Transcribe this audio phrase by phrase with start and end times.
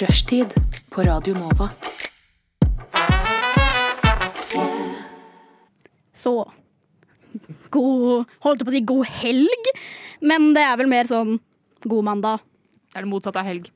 [0.00, 0.52] Rushtid
[0.90, 1.68] på Radio Nova.
[6.16, 6.32] Så
[7.70, 9.70] god Holdt på å si god helg,
[10.24, 11.36] men det er vel mer sånn
[11.86, 12.42] god mandag.
[12.90, 13.68] Det er det motsatte av helg.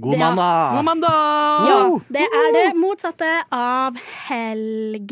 [0.00, 0.76] God Det er- mandag!
[0.76, 1.66] God mandag!
[1.68, 1.80] Ja,
[2.16, 3.98] det er det motsatte av
[4.28, 5.10] helg.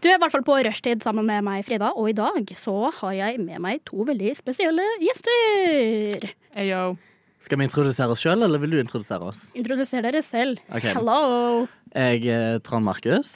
[0.00, 2.92] Du er i hvert fall på rushtid sammen med meg, Frida, og i dag så
[3.00, 6.30] har jeg med meg to veldig spesielle gjester.
[6.54, 6.96] Ayo.
[7.44, 9.46] Skal vi introdusere oss sjøl, eller vil du introdusere oss?
[9.58, 10.62] Introduser dere selv.
[10.72, 10.94] Okay.
[10.96, 11.66] Hello.
[11.92, 13.34] Jeg er Trond Markus.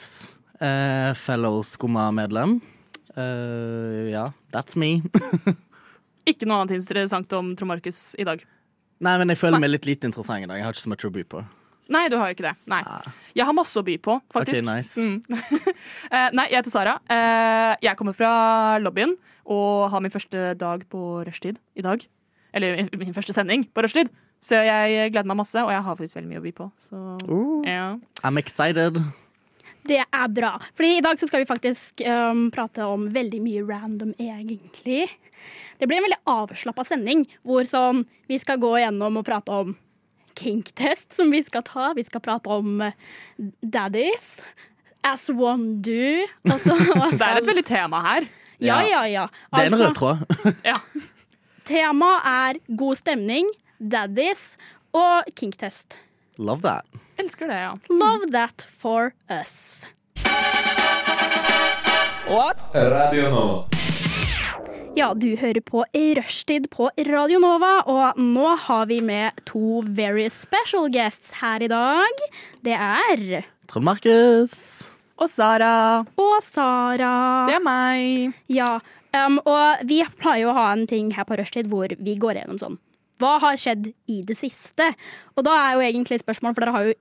[0.57, 2.57] Uh, fellow Skumma-medlem.
[3.19, 5.01] Eh, ja, that's me.
[6.29, 8.41] Ikke noe annet interessant om Trond Markus i dag.
[8.99, 10.57] Nei, men jeg føler meg litt lite interessant i dag.
[10.57, 11.45] Jeg har ikke så mye å by på.
[11.93, 12.53] Nei, du har ikke det.
[12.69, 12.81] Nei.
[13.37, 14.61] Jeg har masse å by på, faktisk.
[14.61, 14.99] Ok, nice.
[14.99, 15.21] Mm.
[16.09, 16.95] Eh, nei, jeg heter Sara.
[17.05, 18.31] Eh, jeg kommer fra
[18.81, 19.13] lobbyen
[19.49, 22.03] og har min første dag på rushtid i dag.
[22.53, 24.11] Eller min første sending på rushtid.
[24.41, 26.69] Så jeg gleder meg masse, og jeg har faktisk veldig mye å by på.
[26.81, 27.89] Så Uh, ja.
[28.23, 29.01] I'm excited.
[29.89, 30.53] Det er bra.
[30.77, 35.07] Fordi i dag så skal vi faktisk um, prate om veldig mye random, egentlig.
[35.79, 39.75] Det blir en veldig avslappa sending, hvor sånn vi skal gå gjennom og prate om
[40.39, 41.91] kinktest som vi skal ta.
[41.97, 42.95] Vi skal prate om eh,
[43.61, 44.39] daddies.
[45.03, 46.25] As one do.
[46.47, 48.27] Altså, så Det er et veldig tema her.
[48.59, 49.29] Ja, ja, ja.
[49.55, 50.55] Det er en Altså, rød tråd.
[50.67, 50.75] Ja.
[51.69, 54.55] Temaet er god stemning, daddies
[54.97, 55.99] og kinktest.
[56.41, 56.87] Love that.
[57.21, 57.75] Elsker det, ja.
[57.93, 59.83] Love that for us.
[62.25, 62.65] What?
[62.73, 63.67] Radio Nova.
[64.97, 70.25] Ja, du hører på Rushtid på Radio Nova, og nå har vi med to very
[70.33, 72.29] special guests her i dag.
[72.65, 74.57] Det er Trond Markus.
[75.19, 76.01] Og Sara.
[76.17, 77.45] og Sara.
[77.45, 78.33] Det er meg.
[78.49, 78.79] Ja,
[79.17, 82.41] um, og vi pleier jo å ha en ting her på Rushtid hvor vi går
[82.41, 82.79] gjennom sånn
[83.21, 84.91] Hva har skjedd i det siste?
[85.35, 86.97] Og da er jo egentlig et spørsmål, for dere har jo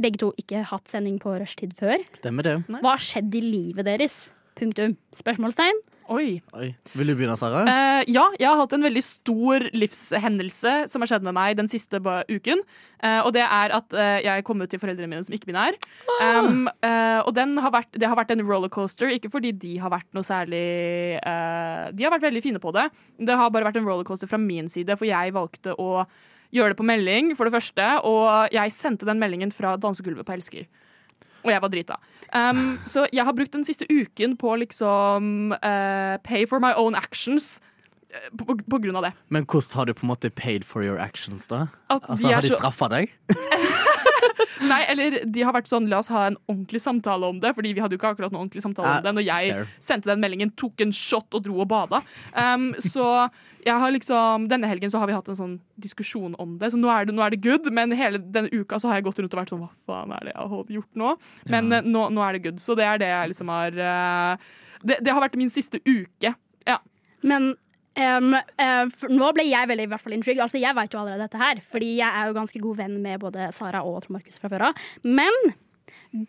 [0.00, 2.00] begge to ikke hatt sending på Rushtid før.
[2.16, 2.54] Stemmer det.
[2.80, 4.30] Hva har skjedd i livet deres?
[4.58, 4.96] Punktum.
[5.16, 5.78] Spørsmålstegn.
[6.10, 6.40] Oi.
[6.58, 6.72] Oi.
[6.98, 7.60] Vil du begynne, Sara?
[7.70, 11.70] Eh, ja, jeg har hatt en veldig stor livshendelse som har skjedd med meg den
[11.70, 12.64] siste uken.
[12.98, 15.78] Eh, og det er at eh, jeg kom ut til foreldrene mine som ikke-binær.
[16.18, 19.94] Um, eh, og den har vært, det har vært en rollercoaster, ikke fordi de har
[19.94, 20.64] vært noe særlig
[21.22, 22.88] eh, De har vært veldig fine på det.
[23.22, 26.02] Det har bare vært en rollercoaster fra min side, for jeg valgte å
[26.50, 27.86] gjøre det på melding, for det første.
[28.10, 30.66] Og jeg sendte den meldingen fra dansegulvet på Elsker.
[31.44, 31.96] Og jeg var drita.
[32.32, 36.94] Um, så jeg har brukt den siste uken på liksom uh, pay for my own
[36.94, 37.60] actions.
[38.12, 39.12] eh, På, på, på grunn av det.
[39.28, 41.66] Men hvordan har du på en måte paid for your actions, da?
[41.90, 43.10] At Altså, de Har de så, straffa deg?
[44.70, 47.72] nei, eller de har vært sånn La oss ha en ordentlig samtale om det, Fordi
[47.76, 49.68] vi hadde jo ikke akkurat noen ordentlig samtale Ah, om det når jeg fair.
[49.82, 52.02] sendte den meldingen, tok en shot og dro og bada.
[52.34, 53.06] Um, så
[53.64, 56.78] jeg har liksom Denne helgen så har vi hatt en sånn diskusjon om det, så
[56.80, 57.70] nå er det, nå er det good.
[57.72, 60.28] Men hele denne uka så har jeg gått rundt og vært sånn Hva faen er
[60.30, 61.14] det jeg har gjort nå?
[61.52, 61.78] Men Ja.
[61.80, 62.60] eh, nå, nå er det good.
[62.60, 64.36] Så det er det jeg liksom har uh,
[64.82, 66.34] det, det har vært min siste uke.
[66.68, 66.78] Ja.
[67.22, 67.54] Men
[67.98, 70.42] em, uh, nå ble jeg veldig i hvert fall intrigued.
[70.44, 73.20] Altså, jeg vet jo allerede dette her, fordi jeg er jo ganske god venn med
[73.24, 74.86] både Sara og Trond Markus fra før av.
[75.02, 75.52] Men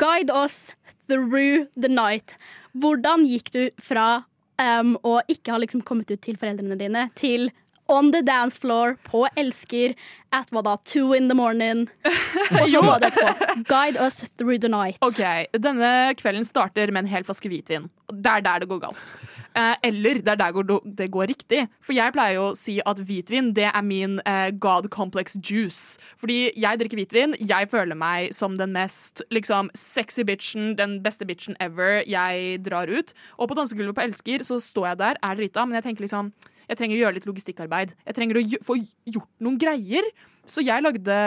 [0.01, 0.75] guide us
[1.07, 2.37] through the night.
[2.77, 4.23] Hvordan gikk du fra
[4.61, 7.49] um, å ikke ha liksom kommet ut til foreldrene dine, til
[7.91, 9.95] on the dance floor på Elsker
[10.31, 11.87] at hva da, two in the morning?
[12.61, 13.65] Og så var det etterpå.
[13.67, 15.01] Guide us through the night.
[15.03, 15.21] Ok,
[15.59, 17.89] Denne kvelden starter med en hel flaske hvitvin.
[18.11, 19.11] Det er der det går galt.
[19.51, 21.65] Eh, eller det er der det går riktig.
[21.83, 25.99] For jeg pleier jo å si at hvitvin det er min eh, God complex juice.
[26.17, 27.35] Fordi jeg drikker hvitvin.
[27.39, 32.01] Jeg føler meg som den mest liksom, sexy bitchen, den beste bitchen ever.
[32.07, 33.11] Jeg drar ut.
[33.37, 36.31] Og på dansegulvet på Elsker så står jeg der, er drita, men jeg tenker liksom
[36.71, 37.89] jeg trenger å gjøre litt logistikkarbeid.
[38.07, 40.05] Jeg trenger å få gjort noen greier.
[40.47, 41.17] Så jeg lagde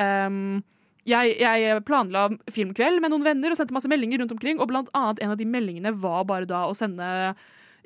[0.00, 0.62] um,
[1.08, 4.56] jeg, jeg planla filmkveld med noen venner og sendte masse meldinger rundt omkring.
[4.60, 7.08] Og blant annet en av de meldingene var bare da å sende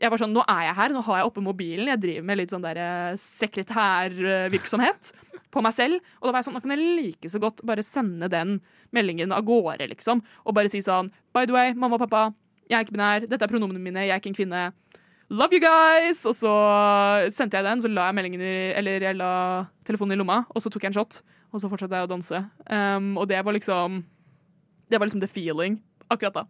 [0.02, 1.90] jeg var sånn, Nå er jeg her, nå har jeg oppe mobilen.
[1.92, 5.12] Jeg driver med litt sånn der eh, sekretærvirksomhet
[5.52, 6.12] på meg selv.
[6.18, 8.56] Og da var jeg sånn, nå kan jeg like så godt bare sende den
[8.94, 10.22] meldingen av gårde, liksom.
[10.46, 12.30] Og bare si sånn By the way, mamma og pappa,
[12.66, 13.28] jeg er ikke binær.
[13.28, 14.06] Dette er pronomene mine.
[14.06, 14.62] Jeg er ikke en kvinne.
[15.32, 16.24] Love you guys!
[16.28, 16.52] Og så
[17.32, 19.30] sendte jeg den, så la jeg meldingen i, eller jeg la
[19.88, 21.22] telefonen i lomma, og så tok jeg en shot.
[21.52, 22.42] Og så fortsatte jeg å danse.
[22.66, 24.02] Um, og det var liksom
[24.88, 25.78] Det var liksom the feeling
[26.12, 26.44] akkurat da.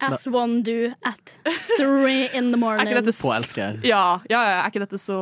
[0.00, 1.38] As one do at
[1.76, 3.80] three in the Er ikke dette På Elsker.
[3.82, 5.18] Ja, ja, ja, er ikke dette så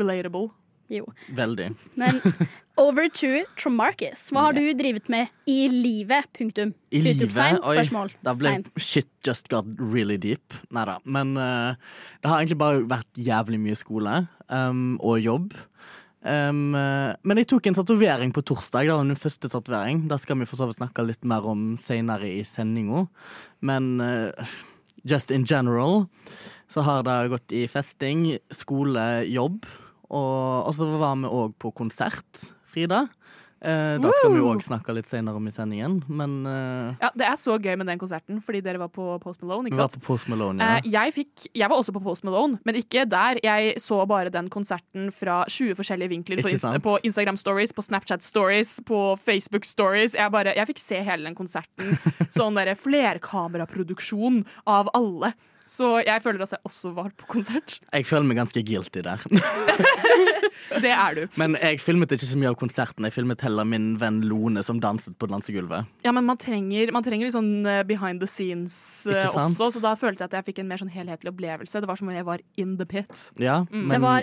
[0.00, 0.50] relatable?
[0.90, 1.06] Jo.
[1.36, 1.70] Veldig.
[1.94, 2.18] Men
[2.80, 4.26] over to Tromarcus.
[4.34, 6.26] Hva har du drevet med i livet?
[6.36, 6.72] Punktum.
[6.90, 7.60] I livet?
[7.62, 10.56] Oi, da ble shit just got really deep.
[10.74, 10.98] Nei da.
[11.04, 11.78] Men uh,
[12.20, 14.16] det har egentlig bare vært jævlig mye skole
[14.48, 15.54] um, og jobb.
[16.20, 18.90] Um, men jeg tok en tatovering på torsdag.
[18.90, 20.04] Var min første tatovering.
[20.10, 23.06] Det skal vi for så vidt snakke litt mer om senere i sendinga.
[23.64, 24.52] Men uh,
[25.02, 26.04] just in general
[26.70, 29.64] så har det gått i festing, skole, jobb.
[30.10, 33.06] Og, og så var vi òg på konsert, Frida.
[33.60, 35.98] Eh, da skal vi òg snakke litt senere om i sendingen.
[36.08, 39.42] Men uh, Ja, Det er så gøy med den konserten, fordi dere var på Post
[39.44, 39.68] Malone.
[39.68, 40.64] vi var på Post Malone.
[40.64, 40.78] Ja.
[40.80, 43.40] Uh, jeg, fikk, jeg var også på Post Malone, men ikke der.
[43.44, 47.84] Jeg så bare den konserten fra 20 forskjellige vinkler på, Insta på Instagram Stories, på
[47.84, 50.16] Snapchat Stories, på Facebook Stories.
[50.16, 51.98] Jeg, bare, jeg fikk se hele den konserten.
[52.36, 55.34] Sånn derre flerkameraproduksjon av alle.
[55.66, 57.78] Så jeg føler at jeg også var på konsert.
[57.94, 59.22] Jeg føler meg ganske guilty der.
[60.80, 61.22] Det er du.
[61.40, 63.02] Men jeg filmet ikke så mye av konserten.
[63.06, 65.88] Jeg filmet heller min venn Lone som danset på dansegulvet.
[66.06, 68.76] Ja, men man trenger, man trenger litt sånn eh, behind the scenes
[69.10, 71.80] eh, også, så da følte jeg at jeg fikk en mer sånn helhetlig opplevelse.
[71.82, 73.30] Det var som om jeg var in the pit.
[73.42, 73.88] Ja, Mm.
[73.88, 74.22] men, Det var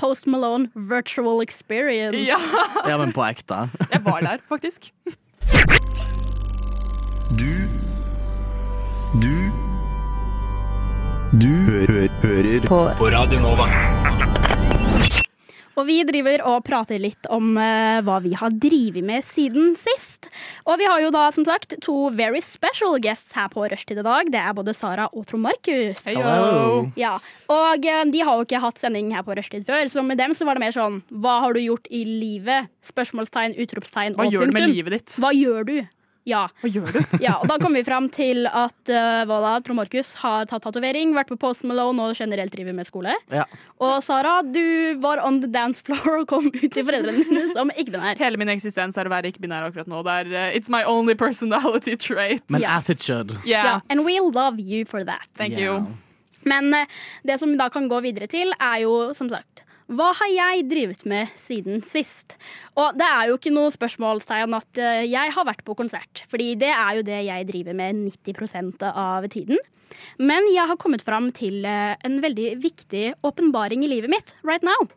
[0.00, 2.16] Post Malone virtual experience.
[2.24, 2.38] Ja,
[2.88, 3.66] ja, men på ekte.
[3.92, 4.92] jeg var der, faktisk.
[7.36, 7.52] Du
[9.20, 9.41] Du
[11.32, 12.78] Du hø hø hører på.
[12.98, 13.64] på Radio Nova.
[15.80, 20.28] Og vi driver og prater litt om uh, hva vi har drevet med siden sist.
[20.68, 24.04] Og vi har jo da som sagt to very special guests her på Rushtid i
[24.04, 24.28] dag.
[24.28, 26.04] Det er både Sara og Trond Markus.
[26.04, 26.84] Hello.
[27.00, 27.14] Ja,
[27.48, 30.36] og uh, de har jo ikke hatt sending her på Rushtid før, så med dem
[30.36, 32.68] så var det mer sånn Hva har du gjort i livet?
[32.92, 35.16] Spørsmålstegn, utropstegn Hva og gjør du med livet ditt?
[35.16, 35.76] Hva gjør du?
[36.28, 36.44] Ja.
[36.62, 37.00] Hva gjør du?
[37.24, 41.14] ja, og da kom vi fram til at uh, da, Trond Markus har tatt tatovering,
[41.16, 43.16] vært på Post Malone og generelt driver med skole.
[43.32, 43.46] Ja.
[43.82, 44.62] Og Sara, du
[45.02, 48.20] var on the dance floor og kom ut til foreldrene dine som ikke-binær.
[48.22, 50.04] Hele min eksistens er å være ikke-binær akkurat nå.
[50.06, 52.44] Det er, uh, it's my only personality trait.
[52.48, 52.82] Men yeah.
[52.86, 53.36] it should.
[53.44, 55.26] yeah, and we love you for that.
[55.34, 55.82] thank Yeah.
[55.82, 55.98] you.
[56.48, 56.86] Men uh,
[57.26, 59.64] det som vi da kan gå videre til, er jo som sagt
[59.96, 62.36] hva har jeg drevet med siden sist?
[62.78, 66.24] Og det er jo ikke noe spørsmålstegn at eh, jeg har vært på konsert.
[66.32, 69.60] Fordi det er jo det jeg driver med 90% av tiden.
[70.22, 74.64] Men jeg har kommet fram til eh, en veldig viktig åpenbaring i livet mitt right
[74.66, 74.88] now.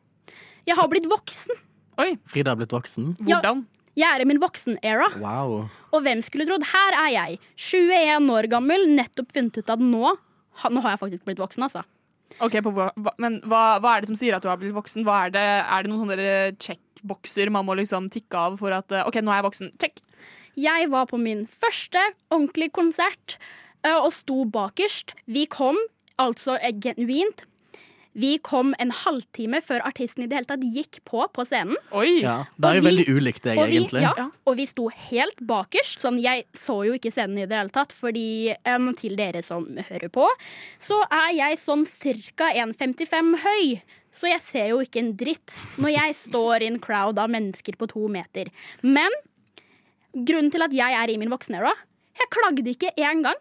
[0.65, 1.59] Jeg har blitt voksen.
[2.01, 3.15] Oi, Frida har blitt voksen.
[3.23, 3.65] Hvordan?
[3.95, 5.07] Jeg er i min voksen-era.
[5.21, 5.69] Wow.
[5.95, 6.65] Og hvem skulle trodd?
[6.67, 10.15] Her er jeg, 21 år gammel, nettopp funnet ut at nå
[10.71, 11.81] Nå har jeg faktisk blitt voksen, altså.
[12.43, 12.89] Ok, hva,
[13.21, 15.05] men hva, hva er det som sier at du har blitt voksen?
[15.07, 16.29] Er, det, er det noen sånne
[16.61, 19.71] checkbokser man må liksom tikke av for at eh, OK, nå er jeg voksen?
[19.81, 20.01] Check.
[20.59, 22.01] Jeg var på min første
[22.31, 23.37] ordentlige konsert
[23.85, 25.15] eh, og sto bakerst.
[25.31, 25.79] Vi kom
[26.21, 27.45] altså eh, genuint.
[28.15, 31.75] Vi kom en halvtime før artisten i det hele tatt gikk på på scenen.
[31.91, 32.21] Oi!
[32.21, 34.01] Ja, Det er jo vi- veldig ulikt deg, Og vi, egentlig.
[34.05, 34.29] ja, Ja.
[34.47, 35.99] og vi sto helt bakerst.
[35.99, 39.65] Sånn, jeg så jo ikke scenen i det hele tatt, fordi um, til dere som
[39.75, 40.27] hører på,
[40.79, 41.85] så er jeg sånn
[42.37, 42.51] ca.
[42.53, 43.81] 1,55 høy.
[44.13, 47.75] Så jeg ser jo ikke en dritt når jeg står i en crowd av mennesker
[47.75, 48.45] på to meter.
[48.81, 49.11] Men
[50.15, 51.73] grunnen til at jeg er i min voksenera,
[52.15, 53.35] jeg klagde ikke én gang.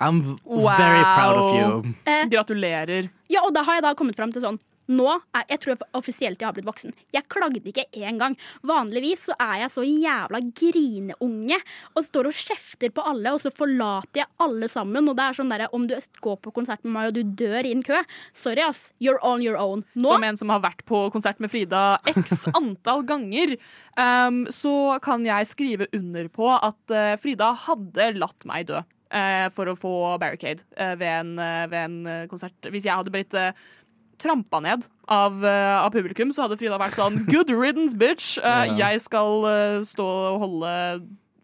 [0.00, 0.76] I'm wow.
[0.76, 1.94] very proud of you.
[2.30, 3.10] Gratulerer.
[3.28, 5.06] Ja, og da har jeg da kommet fram til sånn nå
[5.36, 6.94] er, Jeg tror jeg offisielt jeg har blitt voksen.
[7.14, 8.36] Jeg klagde ikke én gang.
[8.66, 11.58] Vanligvis så er jeg så jævla grineunge
[11.94, 15.10] og står og kjefter på alle, og så forlater jeg alle sammen.
[15.10, 17.68] Og det er sånn derre om du går på konsert med meg og du dør
[17.68, 18.00] i en kø,
[18.32, 19.84] sorry ass, you're on your own.
[19.98, 23.58] Nå Som en som har vært på konsert med Frida x antall ganger,
[23.98, 28.80] um, så kan jeg skrive under på at uh, Frida hadde latt meg dø.
[29.14, 32.56] Eh, for å få barricade eh, ved, en, eh, ved en konsert.
[32.72, 33.36] Hvis jeg hadde blitt
[34.18, 38.36] trampa ned av, av publikum, så hadde Frida vært sånn Good riddance, bitch!
[38.42, 38.66] Ja.
[38.74, 39.46] Jeg skal
[39.86, 40.72] stå og holde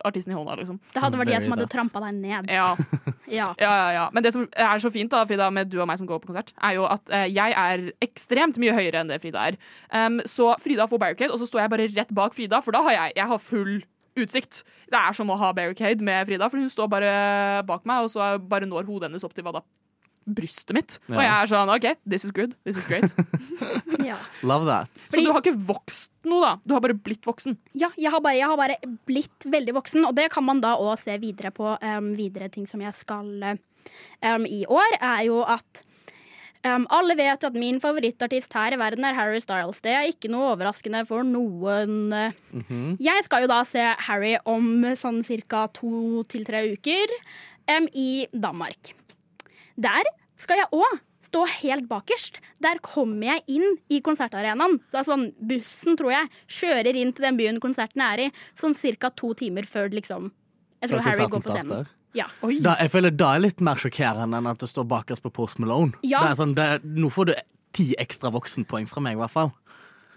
[0.05, 0.81] artisten i hånda, liksom.
[0.93, 2.51] Det hadde vært jeg som hadde trampa deg ned.
[2.53, 2.73] Ja.
[3.25, 3.47] Ja.
[3.57, 4.03] Ja, ja, ja.
[4.13, 6.29] Men det som er så fint da, Frida, med du og meg som går på
[6.29, 9.57] konsert, er jo at jeg er ekstremt mye høyere enn det Frida er.
[9.89, 12.83] Um, så Frida får barricade, og så står jeg bare rett bak Frida, for da
[12.85, 13.73] har jeg, jeg har full
[14.21, 14.63] utsikt.
[14.91, 17.15] Det er som å ha barricade med Frida, for hun står bare
[17.69, 19.65] bak meg, og så bare når hodet hennes opp til hva da?
[20.25, 20.97] Brystet mitt.
[21.13, 22.55] Og jeg er sånn OK, this is good.
[22.65, 23.13] This is great.
[24.09, 24.17] ja.
[24.47, 24.93] Love that.
[25.11, 26.53] Så du har ikke vokst noe, da.
[26.65, 27.59] Du har bare blitt voksen.
[27.77, 28.79] Ja, jeg har, bare, jeg har bare
[29.09, 31.75] blitt veldig voksen, og det kan man da òg se videre på.
[31.85, 35.85] Um, videre ting som jeg skal um, i år, er jo at
[36.65, 39.81] um, alle vet at min favorittartist her i verden er Harry Styles.
[39.85, 42.13] Det er ikke noe overraskende for noen.
[42.53, 42.97] Mhm.
[43.03, 45.67] Jeg skal jo da se Harry om sånn ca.
[45.69, 47.17] to til tre uker
[47.77, 48.95] um, i Danmark.
[49.77, 50.05] Der
[50.41, 52.39] skal jeg òg stå helt bakerst.
[52.63, 54.79] Der kommer jeg inn i konsertarenaen.
[54.95, 58.31] Er sånn, bussen, tror jeg, kjører inn til den byen konserten er i,
[58.61, 59.11] sånn ca.
[59.11, 60.31] to timer før liksom
[60.83, 61.67] Jeg tror Harry går på scenen.
[61.67, 61.89] starter.
[62.15, 62.29] Ja.
[62.63, 65.61] Da, jeg føler det er litt mer sjokkerende enn at du står bakerst på Post
[65.63, 65.97] Malone.
[66.07, 66.23] Ja.
[66.23, 67.35] Det er sånn, det, nå får du
[67.75, 69.51] ti ekstra voksenpoeng fra meg, i hvert fall.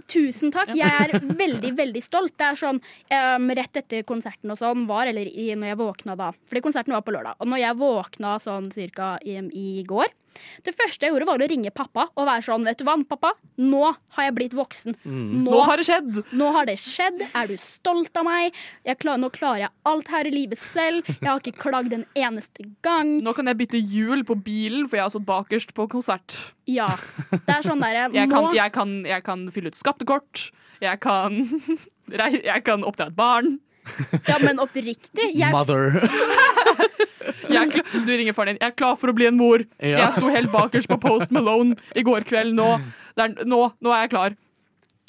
[0.08, 0.70] tusen takk.
[0.78, 2.36] Jeg er veldig, veldig stolt.
[2.38, 6.16] Det er sånn um, Rett etter konserten og sånn var, eller i, når jeg våkna
[6.20, 7.42] da Fordi konserten var på lørdag.
[7.42, 10.14] Og når jeg våkna sånn cirka i, i går
[10.66, 13.34] Det første jeg gjorde, var å ringe pappa og være sånn Vet du hva, pappa?
[13.62, 13.84] Nå
[14.18, 14.98] har jeg blitt voksen.
[15.06, 16.22] Nå, Nå har det skjedd!
[16.38, 17.24] nå har det skjedd.
[17.38, 18.56] Er du stolt av meg?
[18.88, 21.08] Jeg klar, nå klarer jeg alt her i livet selv.
[21.08, 23.18] Jeg har ikke klagd en eneste gang.
[23.24, 26.38] Nå kan jeg bytte hjul på bilen, for jeg har stått bakerst på konsert.
[26.68, 26.90] Ja.
[27.32, 30.50] Det er sånn derre Jeg Nå jeg, kan, jeg kan fylle ut skattekort.
[30.84, 31.40] Jeg kan,
[32.52, 33.58] jeg kan oppdra et barn.
[34.28, 35.32] Ja, men oppriktig.
[35.38, 36.02] Jeg Mother.
[37.58, 38.62] Jeg er klar, du ringer faren din.
[38.62, 39.66] Jeg er klar for å bli en mor.
[39.82, 39.98] Ja.
[40.06, 42.54] Jeg sto helt bakerst på Post Malone i går kveld.
[42.58, 42.70] Nå,
[43.18, 44.38] det er, nå, nå er jeg klar.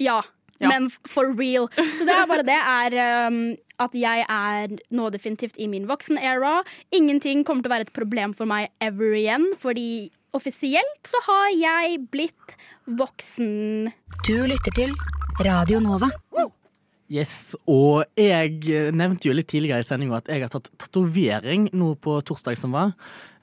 [0.03, 0.21] Ja,
[0.59, 0.73] Ja.
[0.73, 1.69] men for real.
[1.99, 3.37] Så det er bare det er um,
[3.79, 6.65] at jeg er nå definitivt i min voksen-era.
[6.91, 11.53] Ingenting kommer til å være et problem for meg ever igjen, fordi offisielt så har
[11.55, 12.57] jeg blitt
[12.99, 13.93] voksen.
[14.27, 14.95] Du lytter til
[15.47, 16.11] Radio Nova.
[17.09, 21.71] Yes, og jeg eh, nevnte jo litt tidligere i sendinga at jeg har tatt tatovering
[21.73, 22.93] nå på torsdag som var.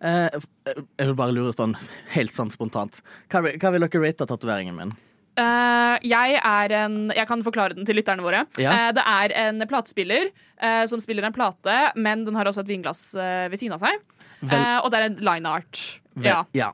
[0.05, 0.29] Eh,
[0.69, 1.73] jeg vil bare lure sånn
[2.13, 3.01] helt sånn spontant.
[3.33, 4.93] Hva, hva vil dere rate tatoveringen min?
[5.35, 8.45] Uh, jeg er en Jeg kan forklare den til lytterne våre.
[8.61, 8.71] Ja.
[8.71, 12.69] Uh, det er en platespiller uh, som spiller en plate, men den har også et
[12.71, 13.99] vinglass eh, ved siden av seg.
[14.45, 15.81] Eh, og det er en line art.
[16.15, 16.39] Vel- Ja.
[16.55, 16.69] ja.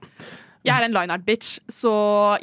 [0.63, 1.91] Jeg er en line art-bitch, så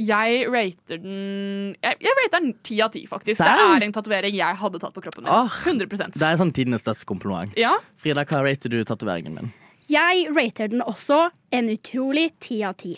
[0.03, 3.39] jeg rater den Jeg, jeg rater den ti av ti, faktisk.
[3.39, 3.55] Serr?
[3.61, 5.31] Det er en tatovering jeg hadde tatt på kroppen min.
[5.31, 7.55] Oh, 100% Det er sånn tidenes største kompliment.
[7.57, 7.77] Ja.
[8.03, 9.53] Frida, hva rater du tatoveringen min?
[9.89, 12.97] Jeg rater den også en utrolig ti av ti.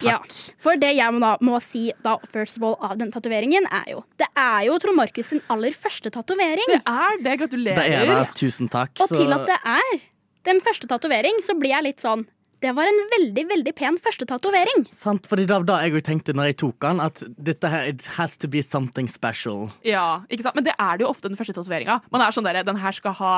[0.00, 0.16] Ja,
[0.56, 3.90] for det jeg må, da, må si da, first of all, av den tatoveringen, er
[3.90, 6.70] jo Det er jo Trond Markus sin aller første tatovering.
[6.72, 7.24] Det er det.
[7.26, 7.82] Det Gratulerer.
[7.98, 8.34] er det.
[8.38, 8.94] Tusen takk.
[9.00, 10.00] Og så- til at det er
[10.48, 12.24] den første tatovering, så blir jeg litt sånn
[12.60, 14.82] Det var en veldig, veldig pen første tatovering.
[14.92, 18.04] Sant, fordi det var da jeg tenkte når jeg tok den, at dette her it
[18.18, 19.70] has to be something special.
[19.86, 20.58] Ja, ikke sant?
[20.58, 22.00] Men det er det jo ofte den første tatoveringa.
[22.12, 23.32] Man er sånn der, Den her skal ha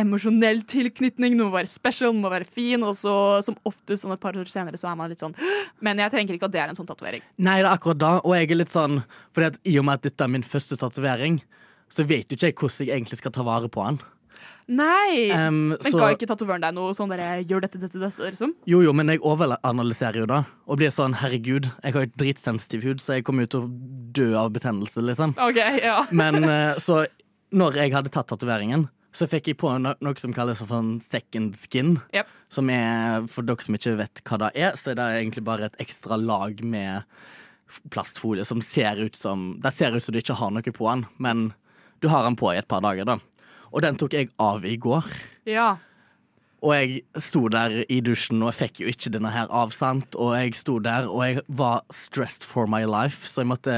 [0.00, 2.80] emosjonell tilknytning, noe må være special, må være fin.
[2.80, 3.14] Og så
[3.44, 5.36] som oftest sånn et par år senere så er man litt sånn
[5.84, 7.20] Men jeg trenger ikke at det er en sånn tatovering.
[7.44, 9.02] Nei, det er akkurat da, og jeg er litt sånn
[9.36, 11.42] Fordi at i og med at dette er min første tatovering,
[11.92, 14.00] så vet jo ikke jeg hvordan jeg egentlig skal ta vare på den.
[14.68, 15.30] Nei!
[15.34, 18.54] Um, men så- ga ikke tatovøren deg noe sånn der, gjør dette, dette, dette, liksom?
[18.66, 22.82] Jo, jo, men jeg overanalyserer jo da, og blir sånn herregud, jeg har jo dritsensitiv
[22.86, 23.70] hud, så jeg kommer jo til å
[24.12, 25.36] dø av betennelse, liksom.
[25.36, 26.06] OK, ja.
[26.22, 27.06] Men eh, så
[27.52, 30.94] når jeg hadde tatt tatoveringen, så fikk jeg på no noe som kalles for en
[31.04, 31.98] second skin.
[32.16, 32.28] Yep.
[32.48, 35.68] Som er, for dere som ikke vet hva det er, så er det egentlig bare
[35.68, 37.04] et ekstra lag med
[37.92, 41.04] plastfolie som ser ut som Det ser ut som du ikke har noe på den,
[41.18, 41.52] men
[42.00, 43.18] du har den på i et par dager, da.
[43.72, 45.04] Og den tok jeg av i går.
[45.46, 45.76] ja.
[46.62, 50.14] Og jeg sto der i dusjen, og jeg fikk jo ikke denne her av, sant?
[50.14, 53.74] Og jeg sto der, og jeg var stressed for my life, så jeg måtte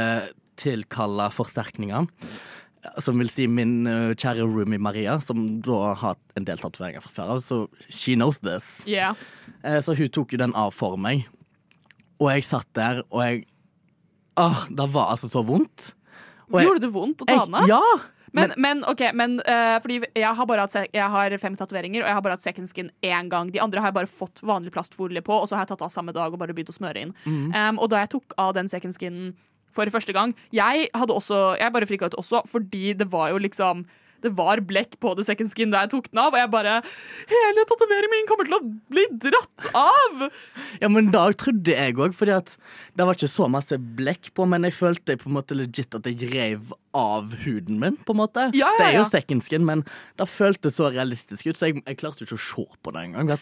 [0.60, 2.04] tilkalle forsterkninger.
[3.00, 7.00] Som vil si min uh, kjære roomie Maria, som da har hatt en del tatoveringer
[7.06, 8.68] fra før av, så she knows this.
[8.84, 9.16] Yeah.
[9.64, 11.24] Eh, Så hun tok jo den av for meg.
[12.20, 13.46] Og jeg satt der, og jeg
[14.36, 15.94] Åh, det var altså så vondt.
[16.52, 17.68] Og jeg- Gjorde det vondt å ta den av?
[17.70, 17.80] Ja!
[18.34, 22.10] Men, men ok, men uh, fordi jeg har, bare hatt, jeg har fem tatoveringer, og
[22.10, 23.52] jeg har bare hatt second skin én gang.
[23.54, 25.92] De andre har jeg bare fått vanlig plastfolie på, og så har jeg tatt av
[25.94, 27.14] samme dag og bare begynt å smøre inn.
[27.26, 29.34] Um, og da jeg tok av den second skinen
[29.74, 33.42] for første gang Jeg hadde også, jeg bare frika ut også, fordi det var jo
[33.42, 33.86] liksom
[34.24, 36.78] det var blekk på the second skin da jeg tok den av, og jeg bare
[37.28, 38.62] Hele tatoveringen min kommer til å
[38.94, 40.24] bli dratt av!
[40.80, 42.54] Ja, men da trodde jeg òg, fordi at
[42.96, 46.08] det var ikke så masse blekk på, men jeg følte på en måte legit at
[46.08, 48.46] jeg rev av huden min, på en måte.
[48.54, 49.08] Ja, ja, Det er jo ja.
[49.10, 49.82] second skin, men
[50.20, 53.32] det føltes så realistisk ut, så jeg, jeg klarte ikke å se på det engang.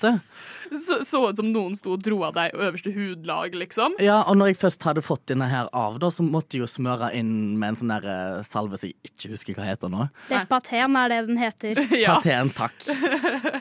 [0.73, 3.99] Så, så ut som noen sto og dro av deg øverste hudlag, liksom.
[4.02, 6.71] Ja, og når jeg først hadde fått denne her av, da, så måtte jeg jo
[6.71, 10.09] smøre inn med en sånn der eh, salve som jeg ikke husker hva heter nå.
[10.32, 11.82] Depaten er det den heter.
[12.02, 12.16] Ja.
[12.18, 12.78] Paten, takk.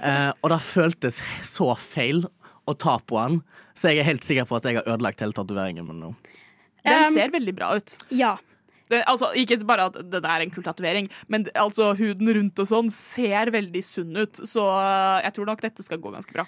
[0.02, 2.24] Eh, og det føltes så feil
[2.70, 3.42] å ta på den,
[3.78, 6.14] så jeg er helt sikker på at jeg har ødelagt hele tatoveringen min nå.
[6.82, 7.94] Den Um, ser veldig bra ut.
[8.10, 8.32] Ja.
[8.92, 12.68] Det, altså, ikke bare at det er en kul tatovering, men altså, huden rundt og
[12.70, 14.42] sånn ser veldig sunn ut.
[14.46, 16.46] Så uh, jeg tror nok dette skal gå ganske bra.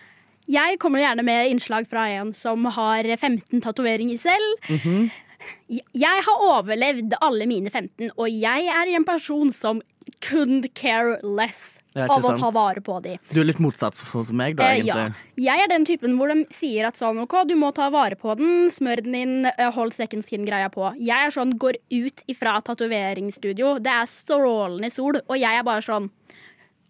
[0.52, 4.58] Jeg kommer gjerne med innslag fra en som har 15 tatoveringer selv.
[5.72, 9.82] Jeg- Jeg har overlevd alle mine 15, og jeg er en person som
[10.24, 13.20] couldn't care less av å ta vare på dem.
[13.30, 15.14] Du er litt motsatt hos meg, da, Eh, egentlig.
[15.36, 15.52] ja.
[15.54, 18.34] Jeg er den typen hvor de sier at sånn, ok, du må ta vare på
[18.40, 20.94] den, smør den inn, eh, hold second skin-greia på.
[20.98, 25.82] Jeg er sånn, går ut ifra tatoveringsstudio, det er strålende sol, og jeg er bare
[25.86, 26.10] sånn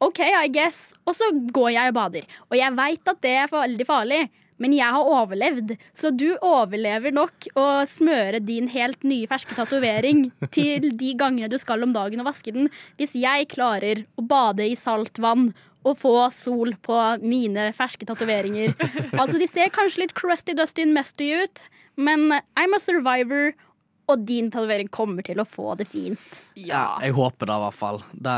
[0.04, 0.94] OK, I guess.
[1.08, 2.24] Og så går jeg og bader.
[2.52, 4.30] Og jeg veit at det er veldig farlig,
[4.62, 5.76] men jeg har overlevd.
[5.98, 11.60] Så du overlever nok å smøre din helt nye ferske tatovering til de gangene du
[11.62, 15.52] skal om dagen og vaske den, hvis jeg klarer å bade i saltvann
[15.84, 18.72] og få sol på mine ferske tatoveringer.
[19.12, 21.66] Altså, de ser kanskje litt crusty, dusty and musty ut,
[22.00, 23.52] men I'm a survivor,
[24.12, 26.42] og din tatovering kommer til å få det fint.
[26.60, 28.02] Ja, jeg håper det, i hvert fall.
[28.12, 28.36] Det,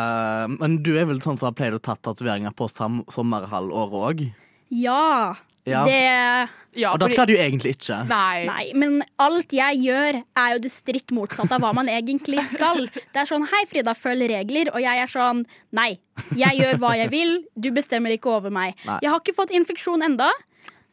[0.59, 4.25] men du er vel sånn som har pleid å ta tatoveringer på sam sommerhalvåret òg?
[4.73, 5.33] Ja.
[5.65, 5.83] Ja.
[5.87, 8.01] Det Ja, Og da skal du egentlig ikke.
[8.09, 8.45] Nei.
[8.49, 12.89] Nei, men alt jeg gjør er jo det stritt motsatte av hva man egentlig skal.
[12.91, 15.97] Det er sånn 'hei, Frida, følg regler', og jeg er sånn 'nei,
[16.35, 18.75] jeg gjør hva jeg vil, du bestemmer ikke over meg'.
[18.85, 18.99] Nei.
[19.01, 20.29] Jeg har ikke fått infeksjon enda.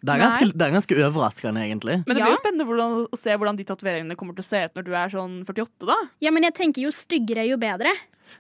[0.03, 1.97] Det er ganske, det er ganske overraskende, egentlig.
[2.07, 4.65] Men det blir jo spennende hvordan, å se hvordan de tatoveringene kommer til å se
[4.67, 5.99] ut når du er sånn 48, da.
[6.21, 7.93] Ja, men jeg tenker jo styggere, jo bedre.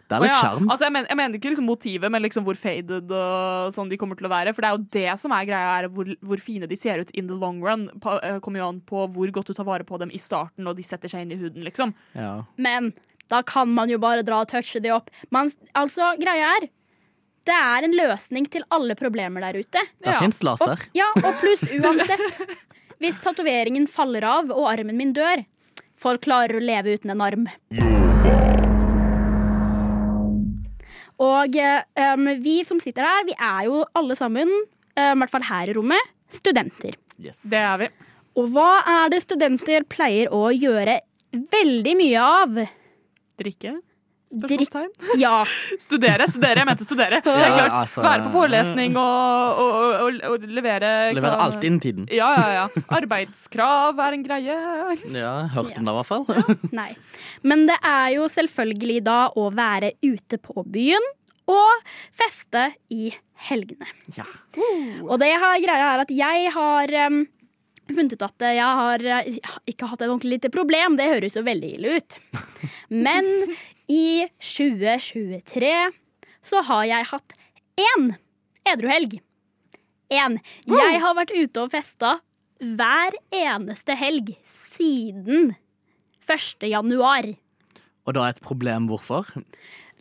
[0.08, 0.50] Det er litt ja.
[0.58, 3.98] Altså, jeg, mener, jeg mener ikke liksom motivet, men liksom hvor faded og sånn de
[4.00, 4.52] kommer til å være.
[4.56, 7.10] For det er jo det som er greia, er hvor, hvor fine de ser ut
[7.14, 7.88] in the long run.
[8.02, 10.66] Pa, eh, kommer jo an på hvor godt du tar vare på dem i starten,
[10.68, 11.94] og de setter seg inn i huden, liksom.
[12.18, 12.42] Ja.
[12.56, 12.92] Men
[13.32, 15.08] da kan man jo bare dra og touche de opp.
[15.30, 16.68] Man, altså, greia er
[17.48, 19.80] det er en løsning til alle problemer der ute.
[19.98, 20.20] Det Ja.
[20.20, 20.76] fins laser.
[20.78, 22.42] Og, ja, og pluss uansett.
[23.02, 25.42] Hvis tatoveringen faller av og armen min dør,
[25.98, 27.48] folk klarer å leve uten en arm.
[31.22, 35.32] Og eh, um, vi som sitter her, vi er jo alle sammen, um, i hvert
[35.32, 36.96] fall her i rommet, studenter.
[37.22, 37.38] Yes.
[37.46, 37.90] Det er vi.
[38.40, 40.98] Og hva er det studenter pleier å gjøre
[41.52, 42.62] veldig mye av?
[43.40, 43.76] Drikke?
[44.32, 44.90] Spørsmålstegn?
[45.20, 45.42] Ja.
[45.86, 46.62] Studere, studere.
[46.62, 47.20] Jeg mente studere.
[47.20, 51.80] Er Ja, klart, altså- Være på forelesning og, og, og, og, levere levere alt innen
[51.84, 52.06] tiden.
[52.12, 52.84] Ja, ja, ja.
[52.98, 54.56] Arbeidskrav er en greie.
[55.12, 56.24] Ja, hørt om det, i hvert fall.
[56.72, 56.88] Nei.
[57.42, 61.12] Men det er jo selvfølgelig da å være ute på byen
[61.52, 63.12] og feste i
[63.48, 63.88] helgene.
[64.16, 64.26] Ja.
[65.08, 67.22] Og det jeg har, greia er at jeg har um,
[67.90, 69.32] funnet ut at jeg har eh,
[69.70, 70.96] ikke hatt et ordentlig lite problem.
[70.98, 72.18] Det høres jo veldig ille ut.
[72.92, 73.28] Men
[73.90, 75.72] i 2023
[76.42, 77.34] så har jeg hatt
[77.78, 78.12] én
[78.68, 79.18] edruhelg.
[80.12, 80.38] Én.
[80.68, 82.18] Jeg har vært ute og festa
[82.62, 85.54] hver eneste helg siden
[86.28, 86.68] 1.
[86.68, 87.32] januar.
[88.06, 89.28] Og da er et problem hvorfor?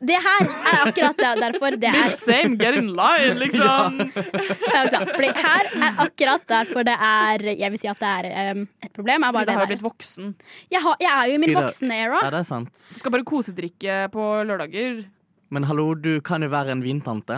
[0.01, 3.99] Det her er akkurat det, derfor det er Same, get in line, liksom.
[4.73, 4.81] Ja?
[4.89, 8.91] Fordi her er akkurat derfor det er Jeg vil si at det er um, et
[8.95, 9.21] problem.
[9.27, 10.31] Er bare Frida det har jo blitt voksen.
[10.73, 12.21] Jeg, har, jeg er jo i min voksen-era.
[12.25, 12.71] Ja, det er sant.
[12.95, 15.03] Du skal bare kosedrikke på lørdager.
[15.53, 17.37] Men hallo, du kan jo være en vintante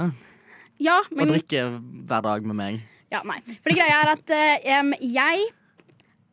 [0.84, 1.66] Ja, og drikke
[2.08, 2.80] hver dag med meg.
[3.12, 3.42] ja, nei.
[3.62, 4.34] Fordi greia er at
[4.80, 5.50] um, jeg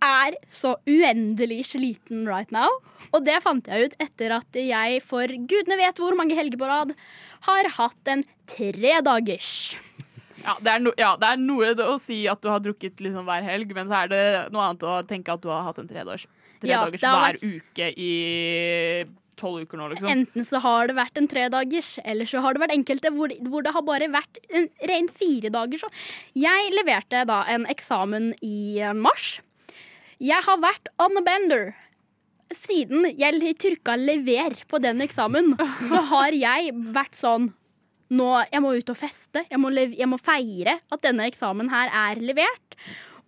[0.05, 2.69] er så uendelig sliten right now.
[3.11, 6.69] Og det fant jeg ut etter at jeg for gudene vet hvor mange helger på
[6.71, 6.95] rad
[7.49, 9.77] har hatt en tredagers.
[10.41, 13.27] Ja, det er, no, ja, det er noe å si at du har drukket liksom
[13.29, 14.23] hver helg, men så er det
[14.55, 16.29] noe annet å tenke at du har hatt en tredagers,
[16.65, 18.15] Ja, det har hver uke i
[19.41, 20.09] tolv uker nå, liksom.
[20.13, 23.65] Enten så har det vært en tredagers, eller så har det vært enkelte hvor, hvor
[23.65, 25.87] det har bare vært en ren firedagers.
[26.37, 29.39] Jeg leverte da en eksamen i mars.
[30.21, 31.71] Jeg har vært on a bender.
[32.53, 35.55] Siden jeg trykka 'lever' på den eksamen,
[35.89, 37.53] så har jeg vært sånn
[38.11, 39.45] nå, Jeg må ut og feste.
[39.49, 42.75] Jeg må, jeg må feire at denne eksamen her er levert.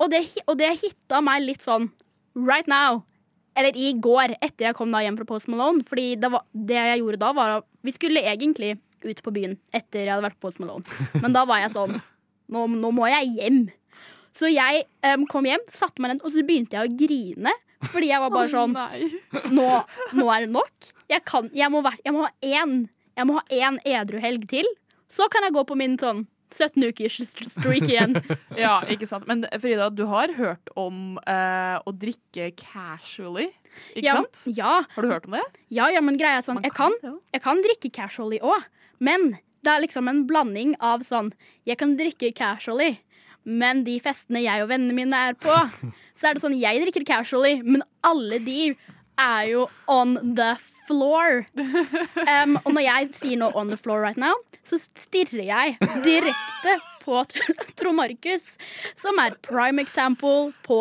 [0.02, 1.86] Og det, og det hitta meg litt sånn
[2.34, 3.04] right now.
[3.54, 5.84] Eller i går, etter jeg kom da hjem fra Post Malone.
[5.86, 8.74] Fordi det, var, det jeg gjorde da, var at vi skulle egentlig
[9.06, 10.82] ut på byen etter jeg hadde vært på Post Malone.
[11.22, 12.00] Men da var jeg sånn
[12.52, 13.62] Nå, nå må jeg hjem.
[14.36, 17.52] Så jeg um, kom hjem, satte meg ned, og så begynte jeg å grine.
[17.90, 18.76] Fordi jeg var bare sånn
[19.50, 19.68] nå,
[20.14, 20.92] nå er det nok.
[21.10, 22.76] Jeg, kan, jeg, må, jeg må ha én
[23.18, 24.68] Jeg må ha én edru helg til.
[25.12, 27.16] Så kan jeg gå på min sånn 17 ukers
[27.48, 28.14] streak igjen.
[28.60, 29.26] Ja, ikke sant.
[29.28, 33.48] Men Frida, du har hørt om eh, å drikke casually,
[33.96, 34.42] ikke Ja, sant?
[34.56, 35.44] ja, Har du hørt om det?
[35.72, 38.66] ja, ja, men greia er sånn jeg kan, det jeg kan drikke casually òg,
[39.00, 39.32] men
[39.64, 41.32] det er liksom en blanding av sånn
[41.68, 42.98] Jeg kan drikke casually,
[43.44, 45.52] men de festene jeg og vennene mine er på,
[46.18, 48.72] så er det sånn Jeg drikker casually, men alle de
[49.20, 50.54] er jo on the
[50.86, 51.44] floor.
[52.24, 55.76] Um, og når jeg sier noe on the floor right now, så stirrer jeg
[56.06, 57.22] direkte på
[57.78, 58.54] Trond Markus,
[58.96, 60.80] som er prime example på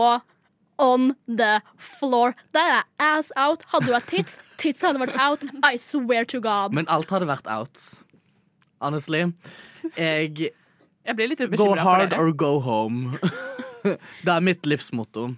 [0.82, 2.34] on the floor.
[2.54, 3.66] Der er ass out.
[3.74, 5.46] Hadde du hatt tits, tits hadde vært out.
[5.64, 6.74] I swear to God.
[6.74, 7.78] Men alt hadde vært out.
[8.82, 9.28] Honestly.
[9.98, 10.52] Jeg
[11.08, 12.22] Jeg blir litt Go bekymra for hard dere.
[12.22, 13.18] or go home.
[14.26, 15.32] det er mitt livsmotto.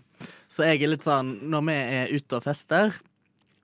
[0.52, 2.94] Så jeg er litt sånn Når vi er ute og fester,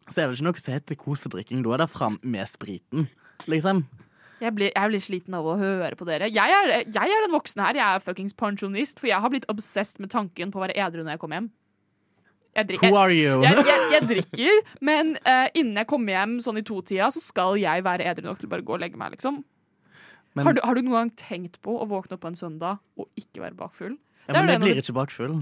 [0.10, 1.64] så er det ikke noe som heter kosedrikking.
[1.66, 3.10] Da er det fram med spriten,
[3.52, 3.84] liksom.
[4.40, 6.30] Jeg blir, jeg blir sliten av å høre på dere.
[6.32, 7.76] Jeg er, jeg er den voksne her.
[7.76, 11.04] Jeg er fuckings pensjonist, for jeg har blitt obsessed med tanken på å være edru
[11.04, 11.50] når jeg kommer hjem.
[12.56, 13.44] Jeg, drikker, Who are you?
[13.44, 17.60] jeg, jeg, jeg drikker, men uh, innen jeg kommer hjem sånn i to-tida, så skal
[17.62, 19.44] jeg være edru nok til bare å gå og legge meg, liksom.
[20.36, 22.78] Men, har, du, har du noen gang tenkt på å våkne opp på en søndag
[23.00, 23.96] og ikke være bakfull?
[24.28, 25.40] ja, men det jeg blir du- ikke bakfull.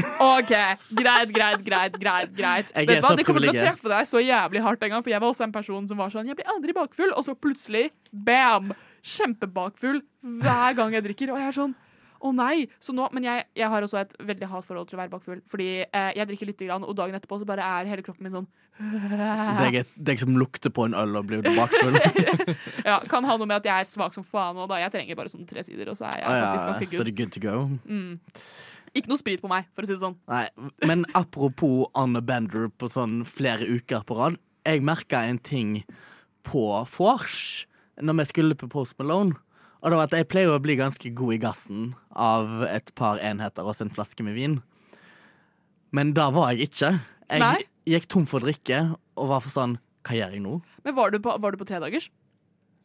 [0.00, 0.52] OK,
[0.96, 1.96] greit, greit, greit.
[2.00, 2.70] greit, greit.
[2.74, 5.02] Jeg Vet du hva, Det kommer til å treffe deg så jævlig hardt en gang,
[5.04, 7.34] for jeg var også en person som var sånn Jeg blir aldri bakfull, og så
[7.36, 8.72] plutselig, bam!
[9.02, 10.02] Kjempebakfull
[10.42, 11.32] hver gang jeg drikker.
[11.34, 11.74] Og jeg er sånn
[12.20, 12.66] å nei!
[12.80, 15.40] Så nå, men jeg, jeg har også et veldig hardt forhold til å være bakfull.
[15.48, 18.36] Fordi eh, jeg drikker lite grann, og dagen etterpå så bare er hele kroppen min
[18.36, 18.48] sånn
[18.80, 21.98] Deg, deg som lukter på en øl og blir bakfull.
[22.88, 24.78] Ja, Kan ha noe med at jeg er svak som faen nå, da.
[24.80, 27.06] Jeg trenger bare sånn tre sider, og så er jeg Ah, faktisk ganske så good.
[27.06, 27.56] det er good to go.
[27.84, 28.20] Mm.
[28.96, 30.16] Ikke noe sprit på meg, for å si det sånn.
[30.32, 30.46] Nei,
[30.88, 34.40] men apropos Anne Bender på sånn flere uker på rad.
[34.66, 35.76] Jeg merka en ting
[36.46, 36.64] på
[36.96, 37.38] vors
[38.00, 39.36] når vi skulle på Post Malone.
[39.80, 43.20] Og det var at jeg pleier å bli ganske god i gassen av et par
[43.24, 44.58] enheter og en flaske med vin.
[45.96, 46.90] Men da var jeg ikke.
[47.30, 47.69] Jeg?
[47.88, 48.82] Gikk tom for drikke
[49.16, 50.58] og var for sånn Hva gjør jeg nå?
[50.84, 52.08] Men var du på, var du på tredagers?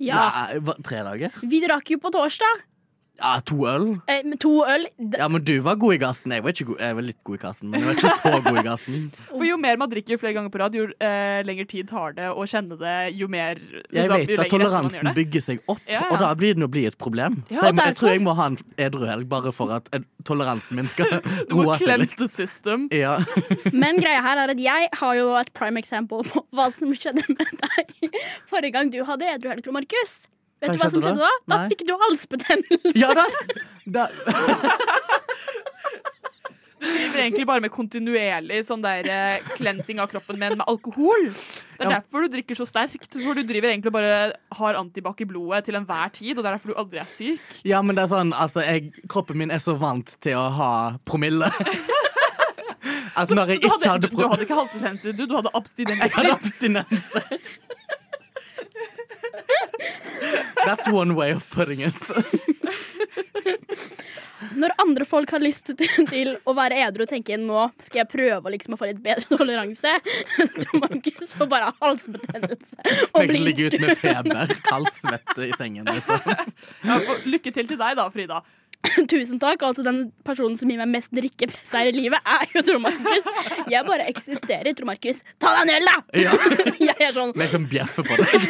[0.03, 0.17] Ja.
[0.19, 1.35] Nei, tre dager?
[1.47, 2.65] Vi drakk jo på torsdag.
[3.15, 3.85] Ja, to øl?
[4.11, 4.85] Eh, to øl.
[5.15, 6.33] Ja, men du var god i gassen.
[6.35, 8.41] Jeg var, ikke god, jeg var litt god i gassen, men jeg var ikke så
[8.43, 9.05] god i gassen.
[9.37, 12.27] For jo mer man drikker flere ganger på rad, jo eh, lengre tid tar det
[12.33, 16.09] å kjenne det, jo mer liksom, Jeg vet at toleransen bygger seg opp, Ja, ja.
[16.11, 17.39] og da blir det å bli et problem.
[17.47, 20.03] Ja, så jeg, må- jeg tror jeg må ha en edruhelg bare for at eh,
[20.27, 21.15] toleransen min skal
[21.49, 22.89] Du må roe seg cleanse the system.
[22.91, 23.15] Ja.
[23.71, 27.23] Men greia her er at jeg har jo et prime example på hva som skjedde
[27.31, 28.11] med deg
[28.51, 30.25] forrige gang du hadde edru helg, Markus.
[30.65, 31.29] Vet Hva du hva som skjedde da?
[31.45, 31.55] da?
[31.55, 32.95] Da fikk du halsbetennelse.
[32.97, 33.25] ja da,
[33.85, 34.07] da,
[36.85, 41.23] Du driver egentlig bare med kontinuerlig sånn der eh, cleansing av kroppen, men med alkohol.
[41.31, 41.93] Det er Ja.
[41.95, 43.07] derfor du drikker så sterkt.
[43.15, 46.57] For du driver egentlig bare har antibac i blodet til enhver tid, og det er
[46.59, 47.41] derfor du aldri er syk.
[47.65, 50.71] ja, men det er sånn, altså, jeg, kroppen min er så vant til å ha
[51.07, 51.49] promille.
[53.17, 55.25] altså, når jeg Så du ikke hadde, hadde du promille hadde ikke halsbetennelse, du.
[55.25, 57.23] Du hadde Jeg hadde abstinenser.
[60.65, 61.95] That's one way of putting it.
[64.55, 68.51] Når andre folk har lyst til, å være edru og tenke nå skal jeg prøve
[68.53, 69.93] liksom å få litt bedre toleranse,
[70.35, 72.75] så Markus får bare halsbetennelse
[73.11, 75.87] og blir Ligge ut med feber, kaldsvette i sengen.
[75.87, 76.29] Liksom.
[76.85, 78.43] Ja, og lykke til til deg, da, Frida.
[79.11, 79.63] Tusen takk.
[79.65, 83.29] Altså, den personen som gir meg mest drikkepress her i livet, er jo Tor Markus.
[83.71, 84.71] Jeg bare eksisterer.
[84.77, 85.97] Tor Markus, ta deg en øl, da!
[86.25, 86.35] Ja.
[86.85, 88.49] Jeg er sånn, Med sånn bjeffe på deg.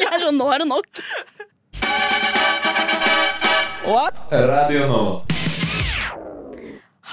[0.00, 1.04] Jeg er sånn Nå er det nok.
[4.32, 5.02] Radio nå.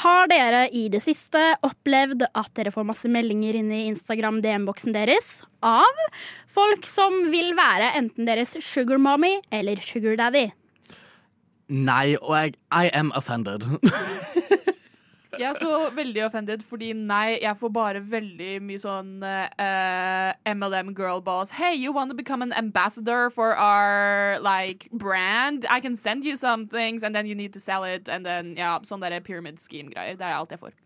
[0.04, 4.96] Har dere i det siste opplevd at dere får masse meldinger inn i Instagram DM-boksen
[4.96, 6.02] deres av
[6.52, 10.50] folk som vil være enten deres sugar mommy eller sugar daddy?
[11.70, 13.64] Nei, og jeg I am offended.
[15.40, 20.94] Jeg er så veldig offended, fordi nei, jeg får bare veldig mye sånn uh, MLM
[20.98, 21.54] girl boss.
[21.58, 25.66] Hey, you want to become an ambassador for our like brand?
[25.70, 28.10] I can send you some things, and then you need to sell it.
[28.10, 30.18] And then, ja, sånn der pyramid scheme-greier.
[30.20, 30.78] Det er alt jeg får.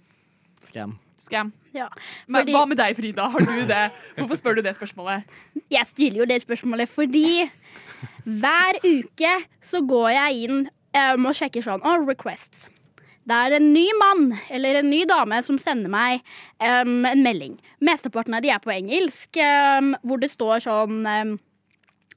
[0.67, 0.97] Scam.
[1.17, 1.51] Scam.
[1.73, 1.87] Ja,
[2.27, 3.27] Men fordi hva med deg, Frida?
[3.33, 3.83] Har du det?
[4.19, 5.25] Hvorfor spør du det spørsmålet?
[5.71, 7.49] jeg stiller jo det spørsmålet fordi
[8.23, 9.33] hver uke
[9.63, 12.67] så går jeg inn um, og sjekker sånn oh, requests.
[13.27, 16.23] Det er en ny mann eller en ny dame som sender meg
[16.63, 17.57] um, en melding.
[17.83, 21.33] Mesteparten av de er på engelsk, um, hvor det står sånn um,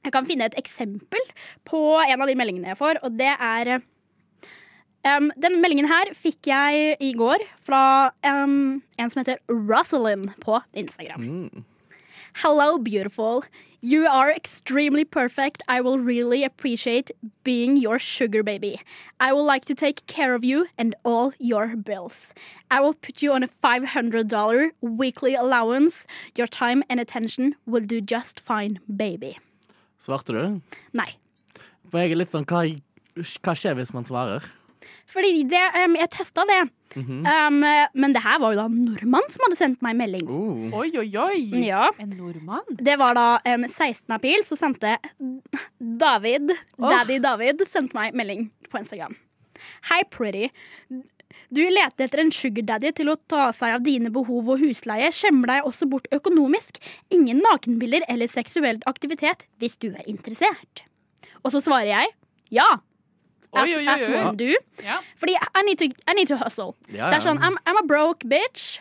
[0.01, 1.25] Jeg kan finne et eksempel
[1.67, 6.47] på en av de meldingene jeg får, og det er um, Denne meldingen her fikk
[6.53, 7.83] jeg i går fra
[8.23, 11.27] um, en som heter Rosalind på Instagram.
[11.27, 11.67] Mm.
[12.35, 13.43] Hello, beautiful.
[13.81, 15.61] You are extremely perfect.
[15.67, 17.11] I will really appreciate
[17.43, 18.79] being your sugar baby.
[19.19, 22.33] I will like to take care of you and all your bills.
[22.69, 26.07] I will put you on a $500 weekly allowance.
[26.35, 29.37] Your time and attention will do just fine, baby.
[29.99, 30.61] Svarte du?
[30.93, 31.17] Nei.
[31.91, 32.63] For jeg er litt sånn Hva,
[33.43, 34.45] hva skjer hvis man svarer?
[35.11, 36.61] Fordi det, um, jeg testa det.
[36.97, 40.27] um, men det her var jo da en nordmann som hadde sendt meg melding.
[40.27, 40.75] Uh.
[40.81, 41.39] Oi, oi, oi.
[41.63, 41.87] Ja.
[42.01, 42.67] En nordmann?
[42.79, 44.05] Det var da um, 16.
[44.17, 44.97] april, så sendte
[45.79, 49.15] David, Daddy David, sendte meg melding på Instagram.
[49.91, 50.49] Hei, pretty.
[51.51, 55.09] Du leter etter en sugar daddy til å ta seg av dine behov og husleie.
[55.15, 56.79] Skjemmer deg også bort økonomisk.
[57.13, 60.85] Ingen nakenbilder eller seksuell aktivitet hvis du er interessert.
[61.43, 62.15] Og så svarer jeg
[62.55, 62.69] ja.
[63.53, 64.35] As, Oi, oi, oi, as oi.
[64.39, 64.53] do.
[64.85, 64.99] Ja.
[65.19, 66.75] Fordi I need to, I need to hustle.
[66.87, 68.79] Ja, Det er sånn, I'm, I'm a broke bitch.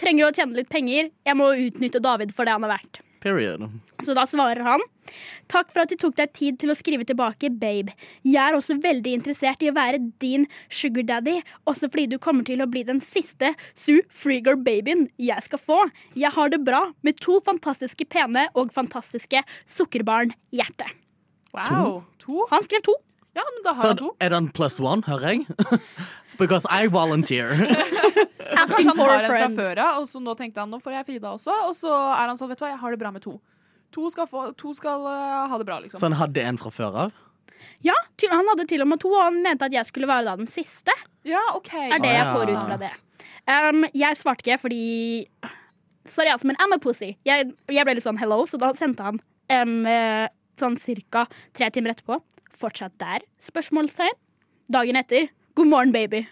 [0.00, 1.10] Trenger å tjene litt penger.
[1.28, 3.02] Jeg må utnytte David for det han er verdt.
[3.20, 3.66] Period.
[4.02, 4.80] Så da svarer han
[5.50, 7.90] Takk for at du tok deg tid til å skrive tilbake, babe.
[8.22, 12.46] Jeg er også veldig interessert i å være din sugar daddy, også fordi du kommer
[12.46, 15.80] til å bli den siste Sue Freegar-babyen jeg skal få.
[16.14, 20.86] Jeg har det bra med to fantastiske pene og fantastiske sukkerbarn-hjerte.
[21.52, 22.04] Wow.
[22.22, 22.46] To?
[22.54, 22.94] Han skrev to.
[23.36, 24.10] Ja, men da har Så han to.
[24.20, 25.46] er det en plus one, hører jeg?
[26.40, 27.52] Because I volunteer.
[27.52, 29.56] Asking Kanskje han for har a en fra friend.
[29.60, 31.54] før av, og så nå tenkte han nå får jeg Frida også.
[31.68, 33.34] Og så er han sånn, vet du hva, jeg har det bra med to.
[33.92, 36.00] To skal, få, to skal uh, ha det bra, liksom.
[36.00, 37.14] Så han hadde en fra før av?
[37.84, 40.24] Ja, til, han hadde til og med to, og han mente at jeg skulle være
[40.30, 40.94] da den siste.
[41.28, 41.72] Ja, OK.
[41.76, 42.92] Er det jeg får ut fra det.
[43.50, 44.82] Um, jeg svarte ikke fordi
[46.08, 47.12] Sorry, altså, men I'm a pussy.
[47.28, 50.26] Jeg, jeg ble litt sånn hello, så da sendte han um, eh,
[50.58, 52.16] sånn cirka tre timer etterpå.
[52.60, 53.22] Fortsatt der?
[53.40, 54.16] Spørsmålstegn.
[54.68, 55.30] Dagen etter.
[55.56, 56.26] God morgen, baby.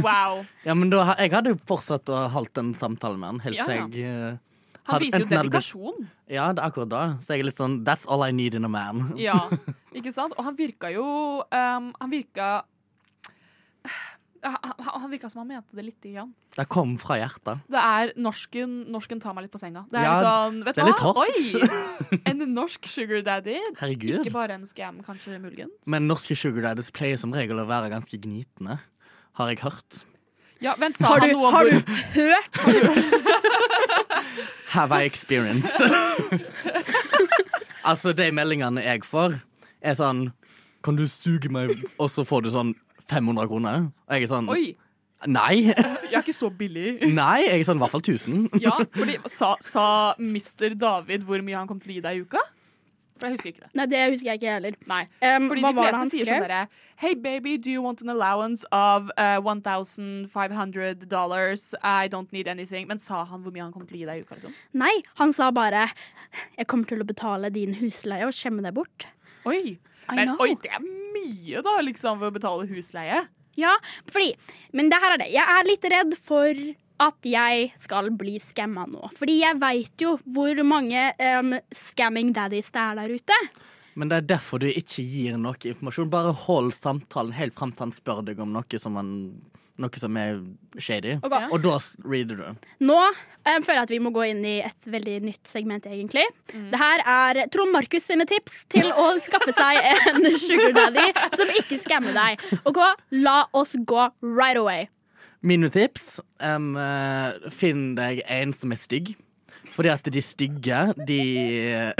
[0.00, 0.46] Wow.
[0.64, 3.66] Ja, men da, jeg hadde jo fortsatt å holdt en samtale med han, helt Ja,
[3.68, 3.84] til ja.
[3.92, 6.08] jeg uh, Han viser jo dedikasjon.
[6.32, 7.02] Ja, det er akkurat da.
[7.20, 9.10] Så jeg er litt sånn That's all I need in a man.
[9.20, 9.36] Ja,
[9.96, 10.32] ikke sant?
[10.38, 11.04] Og han virka jo
[11.44, 12.50] um, Han virka
[14.42, 16.30] han, han virka som han mente det lite grann.
[16.56, 17.60] Det kom fra hjertet.
[17.70, 19.82] Det er norsken, norsken tar meg litt på senga.
[19.90, 21.12] Det er Ja, litt sånn, vet du hva?
[21.24, 22.20] Oi!
[22.30, 23.58] En norsk sugar daddy.
[23.78, 24.20] Herregud.
[24.22, 25.74] Ikke bare en scam, kanskje, muligens.
[25.90, 28.78] Men norske sugar daddies pleier som regel å være ganske gnitne,
[29.40, 30.04] har jeg hørt.
[30.60, 31.76] ja, vent, sa Har han du, noe om har du
[32.16, 32.54] hørt?
[34.74, 35.80] Have I experienced?
[37.90, 39.38] altså, de meldingene jeg får,
[39.80, 40.28] er sånn
[40.84, 42.74] Kan du suge meg, og så får du sånn
[43.10, 43.90] 500 kroner?
[44.08, 44.62] Og jeg er sånn Oi,
[45.28, 45.56] Nei.
[45.68, 46.94] jeg er ikke så billig.
[47.20, 48.46] Nei, jeg er sånn i hvert fall 1000.
[48.64, 50.72] Ja, fordi sa, sa Mr.
[50.80, 52.40] David hvor mye han kom til å gi deg i uka?
[53.20, 53.70] For jeg husker ikke det.
[53.76, 54.76] Nei, det husker jeg ikke heller.
[54.88, 55.02] Nei.
[55.20, 56.60] Um, Fordi hva de var det fleste sier sånn derre
[57.00, 61.74] Hey baby, do you want an allowance of uh, 1500 dollars?
[61.84, 62.88] I don't need anything.
[62.88, 64.38] Men sa han hvor mye han kom til å gi deg i uka?
[64.38, 64.56] liksom?
[64.80, 65.90] Nei, han sa bare
[66.56, 69.08] Jeg kommer til å betale din husleie og skjemme deg bort.
[69.48, 69.76] Oi.
[70.16, 73.24] Men oi, det er mye, da, liksom, ved å betale husleie.
[73.58, 73.74] Ja,
[74.08, 74.36] fordi
[74.72, 75.32] Men det her er det.
[75.34, 76.62] Jeg er litt redd for
[77.00, 79.08] at jeg skal bli skamma nå.
[79.16, 83.38] Fordi jeg veit jo hvor mange um, scamming daddies det er der ute.
[83.98, 86.10] Men det er derfor du ikke gir noe informasjon.
[86.12, 89.10] Bare hold samtalen helt fram til han spør deg om noe som, han,
[89.80, 90.38] noe som er
[90.78, 91.16] shady.
[91.24, 91.48] okay.
[91.50, 92.68] Og da reader du.
[92.84, 93.14] Nå um,
[93.64, 96.26] føler jeg at vi må gå inn i et veldig nytt segment, egentlig.
[96.52, 101.52] Det her er Trond Markus sine tips til å skaffe seg en sugar daddy som
[101.56, 102.44] ikke skammer deg.
[102.68, 102.80] OK,
[103.24, 104.88] la oss gå right away.
[105.40, 109.14] Mine tips eh, Finn deg en som er stygg.
[109.70, 111.20] Fordi at de stygge, de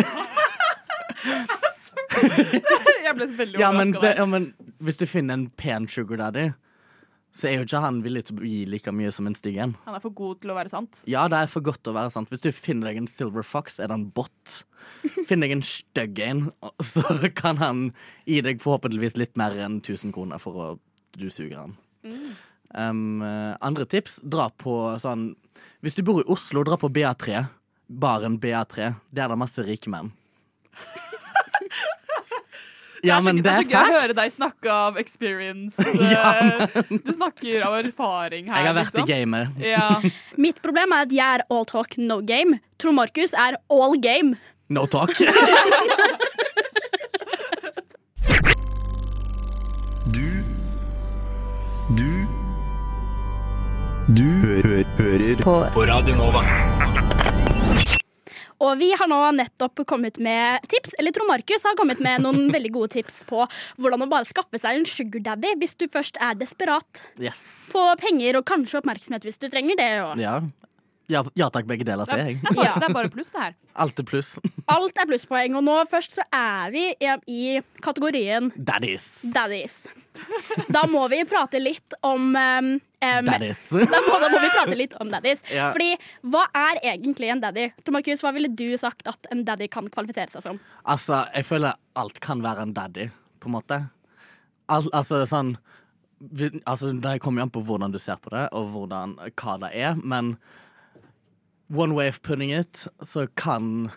[3.04, 4.16] Jeg ble veldig ja overraska Ja, der.
[4.20, 6.50] ja, men hvis du finner en pen sugar daddy,
[7.36, 9.76] så er jo ikke han villig til å gi like mye som en stygg en.
[9.84, 11.02] Han er for god til å være sant.
[11.10, 12.30] Ja, det er for godt til å være sant.
[12.32, 14.60] Hvis du finner deg en silver fox, er det en bot.
[15.28, 16.44] Finn deg en stygg en,
[16.92, 17.04] så
[17.38, 17.88] kan han
[18.26, 20.70] gi deg forhåpentligvis litt mer enn 1000 kroner for å
[21.18, 21.76] du suger han.
[22.74, 25.32] Um, eh, andre tips, dra på sånn
[25.82, 27.42] Hvis du bor i Oslo, dra på BA3.
[27.90, 28.92] Baren BA3.
[29.10, 30.12] Der er det masse rike menn.
[33.02, 34.72] Ja, det er så, men det det er er så gøy å høre deg snakke
[34.74, 35.76] av experience.
[36.14, 38.56] Ja, eh, du snakker av erfaring her.
[38.60, 39.08] Jeg har vært i liksom.
[39.08, 39.48] gamet.
[39.64, 39.88] Ja.
[40.46, 42.60] Mitt problem er at jeg er all talk, no game.
[42.78, 44.36] Trond Markus er all game.
[44.68, 45.16] No talk.
[50.10, 50.26] Du
[51.96, 52.26] Du
[54.14, 55.54] Du hø hører på.
[55.74, 56.69] på Radio Nova.
[58.60, 62.48] Og vi har nå nettopp kommet med tips, eller Trond Markus har kommet med noen
[62.56, 63.46] veldig gode tips på
[63.80, 67.40] hvordan å bare skaffe seg en sugar daddy hvis du først er desperat Yes.
[67.72, 69.92] på penger og kanskje oppmerksomhet hvis du trenger det.
[70.04, 70.40] Og Ja.
[71.10, 72.36] Ja, ja takk, begge deler, Det, sier er, jeg.
[72.38, 73.54] det, er bare, det er bare pluss, det her.
[73.82, 74.28] Alt er pluss.
[74.76, 75.56] alt er plusspoeng.
[75.58, 77.40] Og nå først så er vi i, i
[77.82, 79.08] kategorien Daddies.
[79.34, 79.80] daddies.
[80.70, 82.70] Da må vi prate litt om um,
[83.00, 83.62] um, Daddies.
[83.70, 85.42] Da må, da må vi prate litt om daddies.
[85.50, 85.70] Ja.
[85.74, 85.94] Fordi
[86.32, 87.70] hva er egentlig en daddy?
[87.84, 90.60] Tor Markus, hva ville du sagt at en daddy kan kvalifisere seg som?
[90.84, 93.08] Altså, jeg føler alt kan være en daddy,
[93.40, 93.80] på en måte.
[94.70, 95.56] Al altså, sånn
[96.20, 99.56] vi, Altså, det kommer jo an på hvordan du ser på det, og hvordan, hva
[99.64, 100.36] det er, men
[101.70, 103.90] one way of putting it, så kan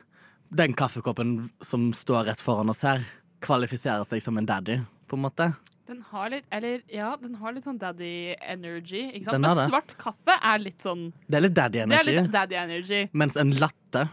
[0.54, 3.04] den kaffekoppen som står rett foran oss her,
[3.44, 5.50] kvalifisere seg som en daddy, på en måte.
[5.88, 9.02] Den har litt eller, ja, den har litt sånn daddy energy.
[9.12, 9.36] Ikke sant?
[9.36, 9.72] Den har Men det.
[9.74, 13.10] svart kaffe er litt sånn Det er litt daddy Det er energy, litt daddy energy.
[13.14, 14.10] mens en latte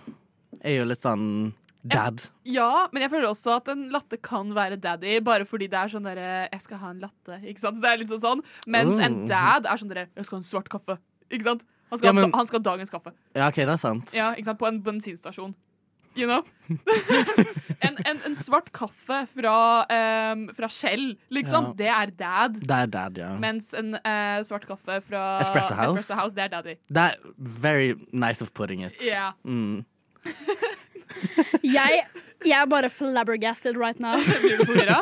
[0.65, 1.53] er jo litt sånn
[1.87, 2.21] dad.
[2.45, 5.89] Ja, men jeg føler også at en latte kan være daddy, bare fordi det er
[5.89, 7.81] sånn derre Jeg skal ha en latte, ikke sant?
[7.81, 8.43] Det er litt sånn sånn.
[8.67, 9.27] Mens en Oh.
[9.29, 10.99] dad er sånn derre Jeg skal ha en svart kaffe.
[11.31, 11.63] Ikke sant?
[11.91, 13.13] Han skal, Ja, men- ha, han skal ha dagens kaffe.
[13.35, 14.13] Ja, OK, det er sant.
[14.13, 14.59] Ja, ikke sant?
[14.59, 15.55] På en bensinstasjon.
[16.19, 16.43] You know?
[17.87, 19.55] en, en, en svart kaffe fra,
[20.35, 21.73] um, fra Shell, liksom, Ja.
[21.79, 22.59] det er dad.
[22.61, 23.31] Det er dad, ja.
[23.43, 26.01] Mens en uh, svart kaffe fra Espresso House.
[26.03, 26.75] Espresso House det er daddy.
[26.91, 28.95] Det er very nice of putting it.
[29.03, 29.33] Yeah.
[29.45, 29.85] Mm.
[31.67, 32.05] Jeg,
[32.47, 34.17] jeg er bare flabbergasted right now.
[34.43, 35.01] Blir du forvirra?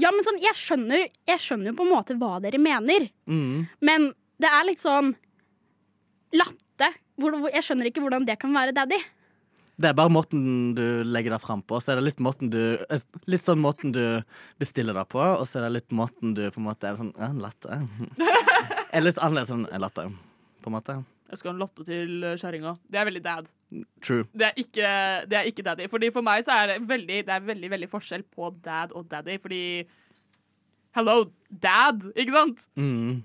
[0.00, 3.08] Ja, men sånn, jeg skjønner, jeg skjønner jo på en måte hva dere mener.
[3.30, 3.66] Mm.
[3.84, 4.10] Men
[4.42, 5.14] det er litt sånn
[6.36, 6.92] latte.
[7.52, 8.98] Jeg skjønner ikke hvordan det kan være daddy.
[9.76, 11.78] Det er bare måten du legger deg fram på.
[11.84, 12.60] Så er det litt måten du
[13.28, 14.04] Litt sånn måten du
[14.60, 17.12] bestiller deg på, og så er det litt måten du på en måte er sånn
[17.16, 17.80] ja, En latte.
[18.96, 20.06] Er litt annerledes enn en latte,
[20.62, 20.94] på en måte.
[21.26, 22.72] Jeg skal ha en latte til eh, kjerringa.
[22.88, 23.48] Det er veldig dad.
[24.04, 24.24] True.
[24.30, 24.90] Det er, ikke,
[25.28, 25.88] det er ikke daddy.
[25.92, 29.08] Fordi For meg så er det veldig, det er veldig, veldig forskjell på dad og
[29.10, 29.36] daddy.
[29.42, 29.62] Fordi
[30.96, 32.06] Hello, dad!
[32.16, 32.62] Ikke sant?
[32.80, 33.18] Mm.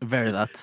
[0.00, 0.62] Very that.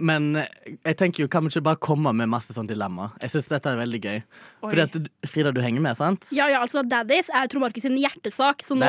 [0.00, 0.46] Men eh,
[0.86, 3.10] jeg tenker jo, kan vi ikke bare komme med masse sånn dilemma?
[3.22, 4.20] Jeg syns dette er veldig gøy.
[4.22, 4.68] Oi.
[4.70, 4.96] Fordi at
[5.28, 6.24] Frida, du henger med, sant?
[6.32, 8.88] Ja, ja, altså Daddies er Trond Markus sin hjertesak, så nå.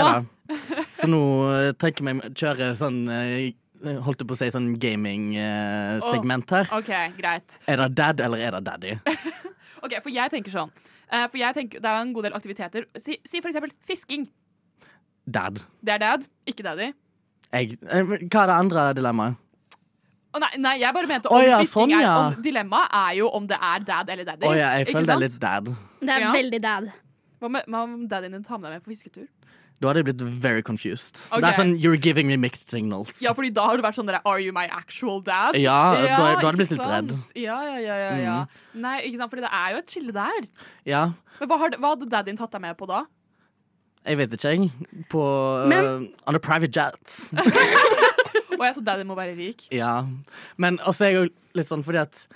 [0.95, 3.51] Så nå eh, tenker vi kjøre sånn eh,
[3.83, 6.69] Holdt jeg på å si sånn gaming-segment her.
[6.71, 7.57] OK, greit.
[7.67, 8.93] Er det dad, eller er det daddy?
[9.83, 10.69] Ok, For jeg tenker sånn.
[11.11, 12.85] Eh, for jeg tenker, Det er en god del aktiviteter.
[12.95, 14.29] Si, si for eksempel fisking.
[15.27, 15.59] Dad.
[15.83, 16.93] Det er dad, ikke daddy.
[17.51, 19.42] Jeg, hva er det andre dilemmaet?
[20.33, 22.13] Å nei, nei, jeg bare mente om oh, ja, sånn, ja.
[22.41, 24.47] Dilemmaet er jo om det er dad eller daddy.
[24.49, 25.69] Oh, ja, jeg føler det er litt dad.
[26.01, 26.31] Det er Ja.
[26.33, 26.91] veldig dad.
[27.43, 29.27] Hva om daddyen din tar med deg med på fisketur?
[29.83, 31.17] Da hadde jeg blitt very confused.
[31.27, 31.41] Okay.
[31.43, 33.17] Det er sånn you're giving me mixed signals.
[33.21, 35.57] Ja, fordi da har du vært sånn der, Are you my actual dad?
[35.59, 37.11] Ja, da, da hadde jeg blitt litt redd.
[37.35, 37.57] Ja.
[37.61, 38.37] Ja, ja, ja, ja,
[38.73, 38.81] Mm.
[38.81, 40.47] Nei, ikke sant, fordi det er jo et skille der.
[40.85, 41.03] Ja,
[41.39, 43.03] Men hva, har, hva hadde daddyen tatt deg med på da?
[44.05, 44.71] jeg vet ikke, jeg.
[45.09, 47.19] På Men- uh, On a private jet.
[48.59, 49.67] Og jeg så daddy må være rik.
[49.71, 50.05] Ja.
[50.57, 52.27] Men også er jeg jo litt sånn fordi at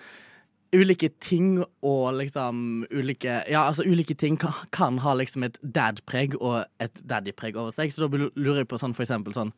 [0.76, 6.36] ulike ting og liksom ulike Ja, altså ulike ting kan, kan ha liksom et dad-preg
[6.42, 7.94] og et daddy-preg over seg.
[7.96, 9.54] Så da lurer jeg på sånn for eksempel sånn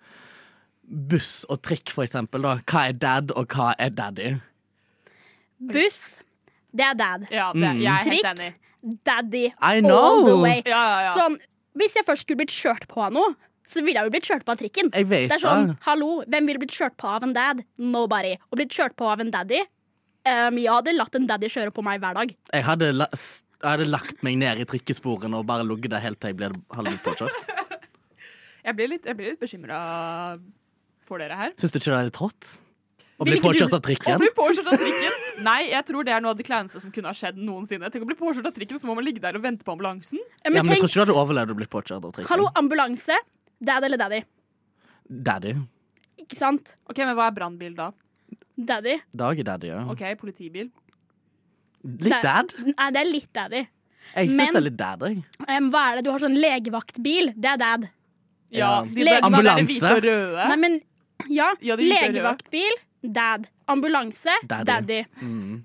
[0.89, 2.41] Buss og trikk, for eksempel.
[2.41, 4.31] da Hva er dad, og hva er daddy?
[5.59, 6.21] Buss,
[6.73, 7.27] det er dad.
[7.31, 7.81] Ja, det, Mm.
[7.81, 8.39] jeg er helt Trikk.
[8.39, 8.53] enig.
[9.05, 10.61] Daddy I all the way.
[10.65, 11.13] Ja, ja, ja.
[11.13, 11.37] Sånn,
[11.75, 13.35] hvis jeg først skulle blitt kjørt på av noe,
[13.69, 14.89] så ville jeg jo blitt kjørt på av trikken.
[14.97, 15.77] Jeg vet Det er sånn, det.
[15.85, 17.61] hallo, hvem ville blitt kjørt på av en dad?
[17.77, 18.33] Nobody.
[18.49, 19.61] Og blitt kjørt på av en daddy?
[20.29, 22.33] Um, jeg hadde latt en daddy kjøre på meg hver dag.
[22.53, 26.19] Jeg hadde, la, jeg hadde lagt meg ned i trikkesporene og bare ligget der helt
[26.19, 27.39] til jeg ble, hadde blitt påkjørt.
[28.69, 29.77] Jeg blir litt, jeg blir litt bekymra
[31.07, 31.53] for dere her.
[31.57, 32.49] Syns du ikke det er litt hot?
[33.19, 34.19] Å bli påkjørt av Å trikken?
[34.21, 35.15] bli påkjørt av trikken?
[35.43, 37.89] Nei, jeg tror det er noe av det kleineste som kunne ha skjedd noensinne.
[37.91, 40.19] Tenk å bli påkjørt av trikken, så må man ligge der og vente på ambulansen.
[40.43, 42.29] Ja, Men, Ja, men jeg tror ikke du hadde overlevd å bli påkjørt av trikken.
[42.29, 43.17] hallo, ambulanse.
[43.61, 44.21] Dad eller daddy?
[45.09, 45.53] Daddy.
[46.19, 46.75] Ikke sant?
[46.89, 47.91] Ok, Men hva er brannbil da?
[48.59, 48.97] Daddy.
[49.15, 49.81] Dag er daddy, ja.
[49.89, 50.69] Ok, Politibil.
[51.83, 52.51] Litt dad?
[52.65, 53.61] Nei, det er litt daddy.
[54.15, 55.23] Jeg syns Men- det er litt dad, jeg.
[55.47, 56.03] Um, hva er det?
[56.05, 57.33] Du har sånn legevaktbil.
[57.35, 57.89] Det er dad.
[58.51, 59.65] Ja, de Lege- bør være Ambulanse.
[59.69, 60.47] hvite og røde.
[60.49, 60.81] Nei, men
[61.29, 61.53] ja.
[61.61, 61.75] Ja.
[61.75, 62.73] Legevaktbil.
[63.03, 63.47] Dad.
[63.67, 64.31] Ambulanse.
[64.47, 64.65] Daddy.
[64.65, 65.05] Daddy.
[65.21, 65.63] Mm.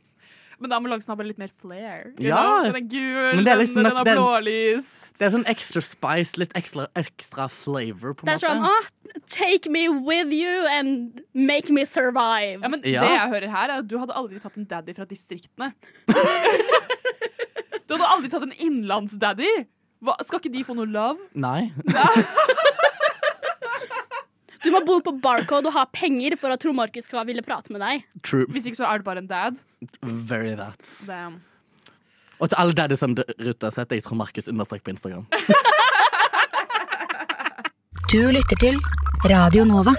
[0.65, 2.07] Men ambulansen har bare litt mer flair.
[2.25, 2.41] Ja.
[2.65, 4.87] Den er gul, Men det er liksom den den har blålys.
[5.19, 8.49] Det er sånn extra spice, litt ekstra, ekstra flavor, på en Det er måte.
[8.49, 8.89] sånn ah,
[9.31, 12.65] Take me with you and make me survive.
[12.65, 13.05] Ja, men Ja.
[13.05, 15.69] Det jeg hører her, er at du hadde aldri tatt en daddy fra distriktene.
[17.87, 19.53] du hadde aldri tatt en innlandsdaddy.
[20.05, 21.29] Hva, skal ikke de få noe love?
[21.37, 21.71] Nei.
[24.65, 27.73] Du må bo på Barcode og ha penger for at Trond Markus skal ville prate
[27.75, 28.07] med deg.
[28.25, 28.49] True.
[28.53, 29.61] Hvis ikke så er du bare en dad.
[30.03, 30.81] Very that.
[31.07, 31.43] Damn.
[32.41, 35.29] Og til alle daddies der ute, så heter jeg Trond Markus understrek på Instagram.
[38.13, 38.77] Du lytter til
[39.27, 39.91] Radio Nova.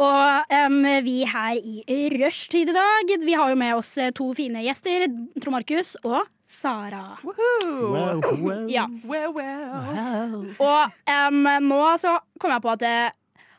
[0.00, 4.26] Og um, vi her i rushtid i dag, vi har jo med oss eh, to
[4.36, 5.06] fine gjester.
[5.40, 7.18] Trond Markus og Sara.
[7.22, 7.92] Woohoo.
[7.94, 8.66] Wow, wow.
[8.68, 8.84] Ja.
[9.08, 10.50] Well, well.
[10.58, 13.12] Og um, nå så kom jeg på at eh,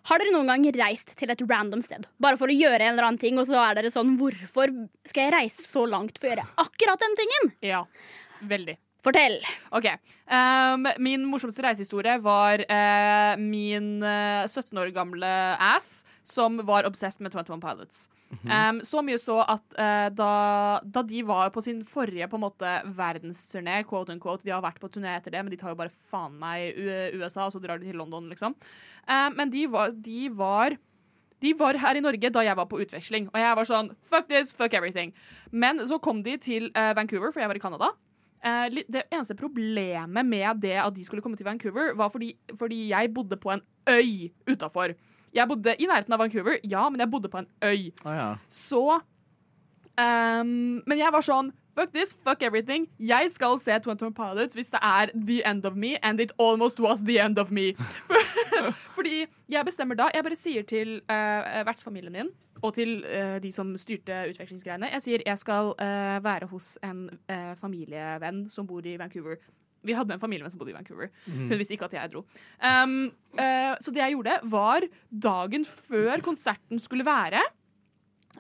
[0.10, 2.08] Har dere noen gang reist til et random sted?
[2.22, 4.74] Bare for å gjøre en eller annen ting, og så er dere sånn Hvorfor
[5.08, 7.52] skal jeg reise så langt for å gjøre akkurat den tingen?
[7.66, 7.84] Ja,
[8.50, 8.78] veldig.
[9.02, 9.40] Fortell.
[9.74, 9.88] Ok,
[10.30, 17.24] um, Min morsomste reisehistorie var uh, min uh, 17 år gamle ass som var obsessed
[17.26, 18.04] med 21 Pilots.
[18.46, 20.34] um, så mye så at uh, da,
[20.86, 24.80] da de var på sin forrige på en måte verdensturné, quote unquote, de har vært
[24.84, 27.82] på turné etter det, men de tar jo bare faen meg USA, og så drar
[27.82, 28.54] de til London, liksom.
[29.10, 30.78] Um, men de var, de var
[31.42, 34.30] de var her i Norge da jeg var på utveksling, og jeg var sånn fuck
[34.30, 35.10] this, fuck everything.
[35.50, 37.90] Men så kom de til eh, Vancouver, for jeg var i Canada.
[38.42, 42.90] Eh, det eneste problemet med det at de skulle komme til Vancouver, var fordi, fordi
[42.90, 44.96] jeg bodde på en øy utafor.
[45.34, 47.92] Jeg bodde i nærheten av Vancouver, ja, men jeg bodde på en øy.
[48.06, 48.36] Oh, ja.
[48.50, 49.00] Så
[50.02, 51.52] um, Men jeg var sånn
[51.82, 52.86] Fuck this, fuck everything.
[53.00, 56.80] Jeg skal se 21 Pilots hvis det er the end of me, and it almost
[56.80, 57.74] was the end of me.
[58.98, 62.30] Fordi jeg bestemmer da Jeg bare sier til uh, vertsfamilien min
[62.62, 67.08] og til uh, de som styrte utvekslingsgreiene Jeg sier jeg skal uh, være hos en
[67.10, 69.40] uh, familievenn som bor i Vancouver.
[69.82, 71.10] Vi hadde en familievenn som bodde i Vancouver.
[71.26, 72.22] Hun visste ikke at jeg dro.
[72.62, 73.10] Um,
[73.82, 77.42] så det jeg gjorde, var dagen før konserten skulle være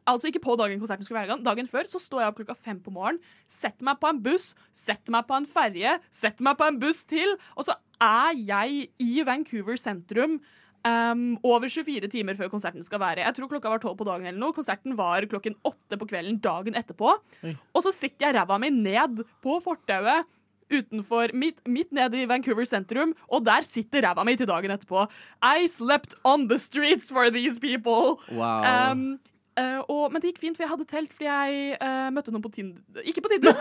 [0.09, 1.43] Altså ikke på dagen konserten skulle være i gang.
[1.45, 4.51] Dagen før så står jeg opp klokka fem på morgenen, setter meg på en buss,
[4.73, 8.89] setter meg på en ferje, setter meg på en buss til, og så er jeg
[9.03, 10.39] i Vancouver sentrum
[10.87, 13.25] um, over 24 timer før konserten skal være.
[13.25, 14.55] Jeg tror klokka var tolv på dagen eller noe.
[14.55, 17.15] Konserten var klokken åtte på kvelden dagen etterpå.
[17.45, 17.55] Oi.
[17.75, 20.29] Og så sitter jeg ræva mi ned på fortauet
[20.71, 25.03] utenfor, midt, midt nede i Vancouver sentrum, og der sitter ræva mi til dagen etterpå.
[25.43, 28.17] I slept on the streets for these people.
[28.31, 28.63] Wow.
[28.63, 29.19] Um,
[29.59, 32.43] eh, og, men det gikk fint, for jeg hadde telt fordi jeg uh, møtte noen
[32.45, 33.57] på Tinder Ikke på Tinder!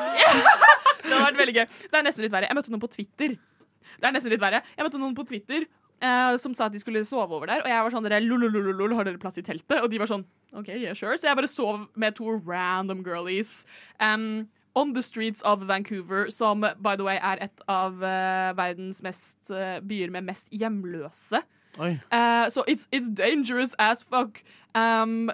[1.03, 1.67] det har vært veldig gøy.
[1.67, 2.51] Det er nesten litt verre.
[2.51, 3.37] Jeg møtte noen på Twitter.
[3.97, 4.63] Det er nesten litt verre.
[4.77, 5.67] Jeg møtte noen på Twitter
[6.05, 7.65] uh, som sa at de skulle sove over der.
[7.65, 9.81] Og jeg var sånn dere, lolololol, har dere plass i teltet?
[9.81, 10.25] Og de var sånn
[10.55, 11.19] OK, yeah, sure.
[11.19, 13.65] Så jeg bare sov med to random girlies.
[13.99, 19.39] Um, on the streets of Vancouver, som by the way er et av verdens mest,
[19.51, 21.43] byer med mest hjemløse.
[21.79, 21.99] Oi.
[22.51, 24.43] so så it's, it's dangerous as fuck.
[24.75, 25.31] Um,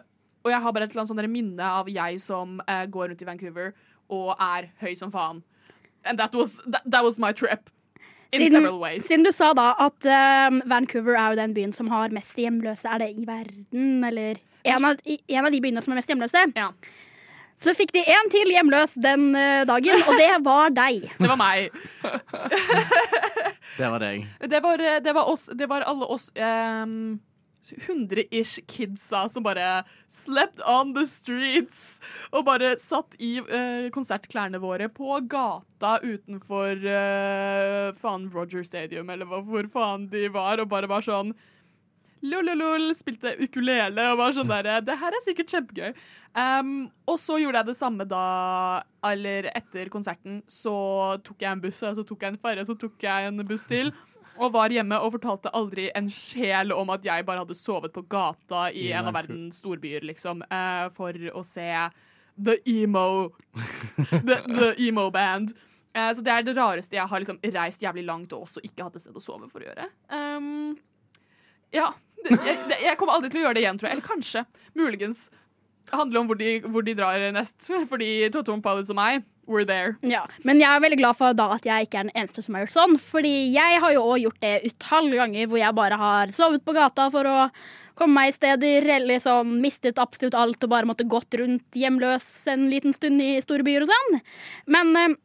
[0.46, 3.26] og jeg har bare et eller annet minne av jeg som uh, går rundt i
[3.26, 3.72] Vancouver
[4.14, 5.42] og er høy som faen.
[6.06, 7.70] And that was, that, that was my trip.
[8.32, 9.06] In Siden, several ways.
[9.06, 10.06] siden du sa da at
[10.50, 14.40] um, Vancouver er jo den byen som har mest hjemløse, er det i verden, eller
[14.66, 16.42] en av, en av de byene som er mest hjemløse?
[16.58, 16.72] Ja.
[17.62, 21.06] Så fikk de en til hjemløs den eh, dagen, og det var deg.
[21.22, 21.70] Det var meg.
[23.76, 24.26] Det var deg.
[24.42, 25.48] Det var, det var oss.
[25.54, 27.16] Det var alle oss um,
[27.74, 31.98] 100-ish kidsa som bare slept on the streets.
[32.32, 39.26] Og bare satt i uh, konsertklærne våre på gata utenfor uh, faen Roger Stadium, eller
[39.26, 41.34] hvor faen de var, og bare var sånn
[42.24, 45.92] Lololol, spilte ukulele og var sånn der Det her er sikkert kjempegøy.
[46.36, 48.24] Um, og så gjorde jeg det samme da,
[49.06, 50.74] eller etter konserten, så
[51.24, 53.68] tok jeg en buss, og så tok jeg en ferje, så tok jeg en buss
[53.70, 53.92] til.
[54.38, 58.04] Og var hjemme og fortalte aldri en sjel om at jeg bare hadde sovet på
[58.10, 61.70] gata i en av verdens storbyer, liksom, uh, for å se
[62.36, 63.32] The Emo
[64.10, 65.54] The, the emo band.
[65.96, 68.84] Uh, så det er det rareste jeg har liksom reist jævlig langt og også ikke
[68.84, 69.88] hatt et sted å sove for å gjøre.
[70.12, 70.76] Um,
[71.74, 71.92] ja.
[72.26, 73.96] Det, jeg, det, jeg kommer aldri til å gjøre det igjen, tror jeg.
[73.96, 74.44] Eller kanskje.
[74.76, 75.26] Muligens.
[75.86, 77.56] Det handler om hvor de, hvor de drar nest.
[77.92, 79.94] Fordi Totom Pallet og meg, we're there.
[80.02, 82.56] Ja, Men jeg er veldig glad for da at jeg ikke er den eneste som
[82.56, 82.96] har gjort sånn.
[83.00, 86.74] Fordi jeg har jo òg gjort det utallige ganger hvor jeg bare har sovet på
[86.76, 87.36] gata for å
[87.96, 92.26] komme meg i steder, eller sånn mistet absolutt alt og bare måtte gått rundt hjemløs
[92.52, 94.18] en liten stund i store byer og sånn.
[94.68, 95.16] Men eh,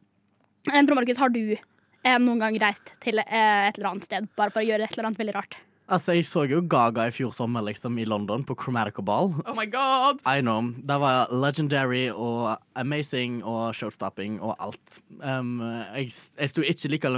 [0.70, 4.54] Trond Markus, har du eh, noen gang reist til eh, et eller annet sted bare
[4.54, 5.58] for å gjøre et eller annet veldig rart?
[5.88, 9.32] Altså, Jeg så jo Gaga i fjor sommer liksom i London, på Chromatica Ball.
[9.46, 10.22] Oh my god.
[10.26, 10.62] I know.
[10.62, 15.00] Det var legendary og amazing og showstopping og alt.
[15.20, 15.60] Um,
[15.96, 17.10] jeg, jeg sto ikke like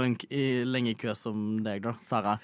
[0.65, 2.39] lenge i, kø som deg, da, Sara.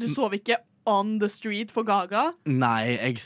[0.00, 2.32] Du sov ikke on the street for Gaga?
[2.44, 3.20] Nei, jeg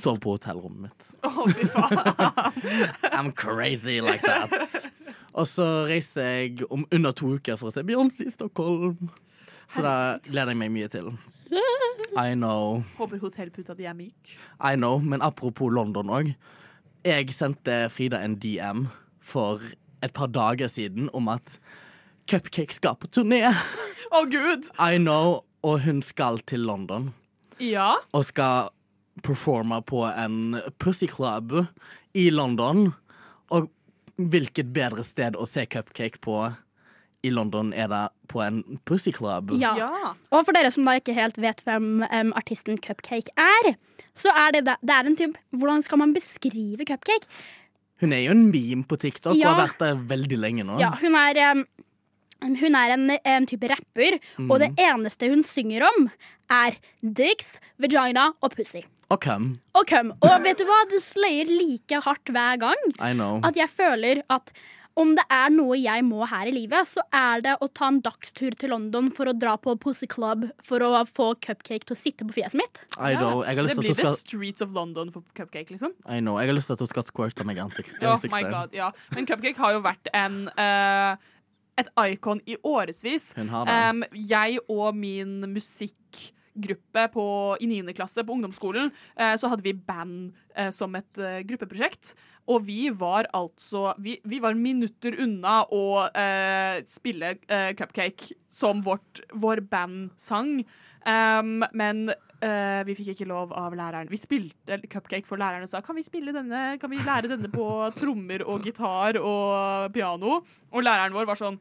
[0.00, 1.10] sov på hotellrommet mitt.
[1.28, 2.48] Oh, fy faen.
[3.16, 4.88] I'm crazy like that.
[5.32, 9.12] Og så reiser jeg om under to uker for å se Beyoncé i Stockholm.
[9.68, 11.12] Så da gleder jeg meg mye til.
[12.16, 12.82] I know.
[12.96, 14.34] Håper hotellputa di er myk.
[14.60, 16.34] I know, men apropos London òg.
[17.04, 18.86] Jeg sendte Frida en DM
[19.20, 19.62] for
[20.02, 21.58] et par dager siden om at
[22.30, 23.42] Cupcake skal på turné.
[24.12, 24.70] Å, gud!
[24.78, 27.10] I know, og hun skal til London.
[27.62, 27.96] Ja.
[28.14, 28.70] Og skal
[29.22, 31.54] performe på en pussyclub
[32.14, 32.92] i London.
[33.52, 33.70] Og
[34.16, 36.38] hvilket bedre sted å se Cupcake på
[37.22, 38.02] i London er det
[38.32, 39.52] på en pussyclub.
[39.60, 39.74] Ja.
[39.78, 40.12] ja.
[40.32, 43.74] Og for dere som da ikke helt vet hvem um, artisten Cupcake er,
[44.18, 47.28] så er det, da- det er en type Hvordan skal man beskrive Cupcake?
[48.02, 49.52] Hun er jo en meme på TikTok Ja.
[49.52, 50.80] og har vært der veldig lenge nå.
[50.82, 51.42] Ja, hun er,
[52.42, 54.16] Um, hun er en, en type rapper,
[54.50, 56.08] og det eneste hun synger om,
[56.50, 58.82] er dicks, vagina og pussy.
[59.14, 59.44] Og cum.
[59.78, 60.10] Og cum.
[60.26, 60.80] Og vet du hva?
[60.90, 63.38] Det slayer like hardt hver gang I know.
[63.46, 64.50] at jeg føler at
[64.98, 68.00] om det er noe jeg må her i livet, så er det å ta en
[68.04, 71.98] dagstur til London for å dra på Pussy Club for å få Cupcake til å
[71.98, 72.82] sitte på fjeset mitt.
[72.98, 73.42] I know.
[73.46, 74.12] Jeg har lyst det blir skal...
[74.12, 75.94] The Streets of London for Cupcake, liksom.
[76.04, 76.36] I know.
[76.42, 78.90] Jeg har lyst til at hun skal squirte meg i ansikt- Oh my god, ja.
[79.16, 81.16] Men Cupcake har jo vært en uh,
[81.80, 83.32] et icon i årevis.
[83.36, 83.78] Hun har det.
[83.88, 85.40] Um, jeg og min
[86.54, 87.92] bandgruppe på, i 9.
[87.94, 88.90] klasse på ungdomsskolen.
[89.16, 92.14] Eh, så hadde vi band eh, som et eh, gruppeprosjekt.
[92.46, 96.08] Og vi var altså Vi, vi var minutter unna å
[96.86, 97.36] spille
[97.78, 100.64] Cupcake som vårt, vår bandsang.
[101.06, 104.10] Um, men uh, vi fikk ikke lov av læreren.
[104.10, 107.66] Vi spilte Cupcake for læreren og sa kan vi denne, kan vi lære denne på
[107.94, 110.42] trommer og gitar og piano.
[110.72, 111.58] Og læreren vår var sånn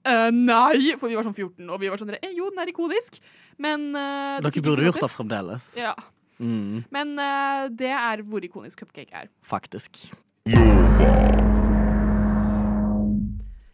[0.00, 2.70] «Eh, nei, for vi var sånn 14, og vi var sånn eh, jo, den er
[2.72, 3.18] ikonisk,
[3.60, 5.66] men uh, Dere burde gjort det fremdeles.
[5.76, 5.94] Ja,
[6.40, 9.28] Mm, men uh, det er hvor ikonisk Cupcake er.
[9.44, 9.98] faktisk.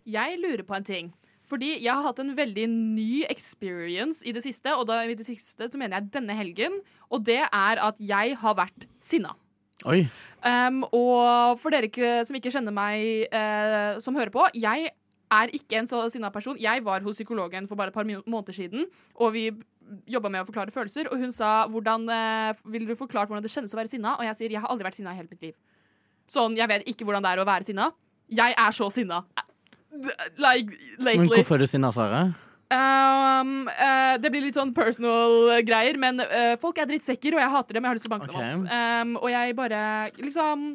[0.07, 1.13] Jeg lurer på en ting.
[1.47, 5.29] Fordi jeg har hatt en veldig ny experience i det siste, og da, i det
[5.29, 9.37] siste så mener jeg denne helgen, og det er at jeg har vært sinna.
[9.87, 10.09] Oi.
[10.43, 14.91] Um, og for dere ikke, som ikke kjenner meg eh, som hører på, jeg
[15.33, 16.59] er ikke en så sinna person.
[16.61, 19.51] Jeg var hos psykologen for bare et par måneder siden, og vi
[20.11, 23.53] jobba med å forklare følelser, og hun sa hvordan eh, vil du forklare hvordan det
[23.53, 24.17] kjennes å være sinna?
[24.19, 25.55] Og jeg sier jeg har aldri vært sinna i hele mitt liv.
[26.31, 27.93] Sånn, jeg vet ikke hvordan det er å være sinna.
[28.35, 29.23] Jeg er så sinna.
[30.43, 32.25] Like, Men hvorfor er du sinna, Sara?
[32.67, 37.43] Um, uh, det blir litt sånn personal eh, greier, men uh, folk er drittsekker, og
[37.45, 37.87] jeg hater dem.
[37.87, 38.43] Jeg har lyst til å banke okay.
[38.43, 38.75] dem opp.
[38.75, 39.83] Um, og jeg bare
[40.19, 40.67] liksom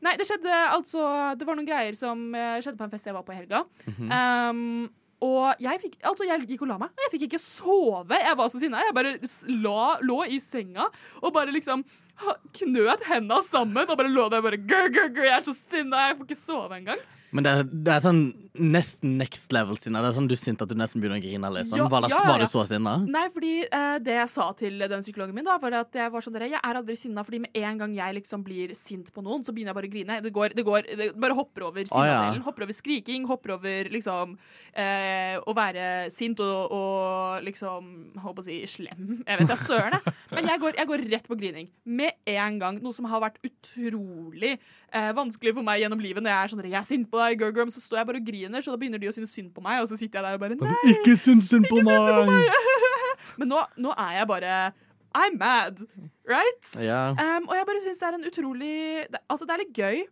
[0.00, 1.02] Nei, det skjedde altså
[1.36, 3.64] Det var noen greier som eh, skjedde på en fest jeg var på i helga.
[3.86, 4.10] Mhm.
[4.10, 4.88] um,
[5.20, 8.16] og jeg fikk Altså, jeg gikk og la meg, og jeg fikk ikke sove.
[8.16, 8.80] Jeg var så sinna.
[8.86, 9.10] Jeg bare
[9.60, 10.86] la, lå i senga
[11.20, 11.84] og bare liksom
[12.56, 15.54] knøt henda sammen og bare lå der og bare grr, grr, grr, Jeg er så
[15.56, 17.04] sinna, jeg får ikke sove engang.
[17.32, 18.22] Men det, er- det er sånn
[18.60, 20.00] nesten next level sinna.
[20.02, 21.50] Det er sånn du er sint at du nesten begynner å grine.
[21.54, 21.78] Liksom.
[21.78, 22.94] Ja, var, det, ja, ja, var du så sinna?
[23.06, 26.24] Nei, fordi eh, det jeg sa til den psykologen min, da, var at jeg var
[26.26, 29.22] sånn dere, jeg er aldri sinna, fordi med en gang jeg liksom blir sint på
[29.24, 30.18] noen, så begynner jeg bare å grine.
[30.26, 32.40] Det går, det går det bare hopper over sinnadelen.
[32.42, 32.46] ja.
[32.48, 34.34] Hopper over skriking, hopper over liksom
[34.74, 39.06] eh, å være sint og, og liksom jeg på å si slem.
[39.22, 40.16] Jeg vet da søren, jeg.
[40.34, 41.70] Men jeg går, jeg går rett på grining.
[41.86, 42.82] Med en gang.
[42.82, 44.56] Noe som har vært utrolig
[44.92, 46.24] eh, vanskelig for meg gjennom livet.
[46.24, 48.28] Når jeg er sånn jeg er sint på deg, girl, så står jeg bare og
[48.28, 50.38] griner, så da begynner de å synes synd på meg, og så sitter jeg der
[50.38, 50.94] og bare Nei!
[50.94, 52.54] Ikke syns synd på meg!
[53.40, 54.54] Men nå, nå er jeg bare
[55.16, 55.82] I'm mad,
[56.28, 56.72] right?
[56.78, 57.10] Ja.
[57.18, 58.74] Um, og jeg bare syns det er en utrolig
[59.10, 60.02] det, Altså, det er litt gøy.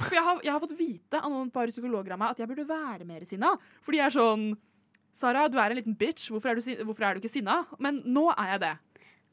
[0.00, 2.50] For jeg har, jeg har fått vite av noen par psykologer av meg at jeg
[2.50, 3.52] burde være mer sinna.
[3.84, 4.48] Fordi jeg er sånn
[5.14, 6.26] Sara, du er en liten bitch.
[6.32, 7.60] Hvorfor er du, hvorfor er du ikke sinna?
[7.78, 8.72] Men nå er jeg det.